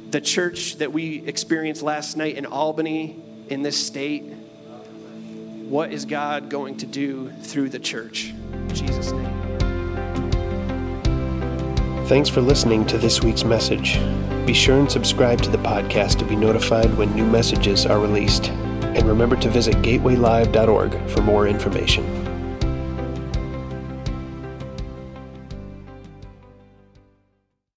the 0.10 0.22
church 0.22 0.78
that 0.78 0.92
we 0.92 1.26
experienced 1.28 1.82
last 1.82 2.18
night 2.18 2.36
in 2.36 2.46
Albany, 2.46 3.20
in 3.50 3.62
this 3.62 3.78
state. 3.86 4.24
What 4.24 5.94
is 5.94 6.06
God 6.06 6.50
going 6.50 6.78
to 6.78 6.86
do 6.86 7.32
through 7.44 7.70
the 7.70 7.80
church? 7.80 8.34
In 8.52 8.74
Jesus' 8.74 9.12
name. 9.12 9.51
Thanks 12.12 12.28
for 12.28 12.42
listening 12.42 12.86
to 12.88 12.98
this 12.98 13.22
week's 13.24 13.46
message. 13.46 13.98
Be 14.46 14.54
sure 14.54 14.78
and 14.78 14.92
subscribe 14.92 15.42
to 15.44 15.50
the 15.50 15.58
podcast 15.60 16.20
to 16.20 16.26
be 16.26 16.36
notified 16.36 16.94
when 16.98 17.16
new 17.16 17.26
messages 17.26 17.86
are 17.86 18.00
released 18.00 18.50
and 18.50 19.08
remember 19.08 19.38
to 19.38 19.50
visit 19.50 19.76
gatewaylive.org 19.76 21.10
for 21.10 21.22
more 21.22 21.48
information. 21.48 22.21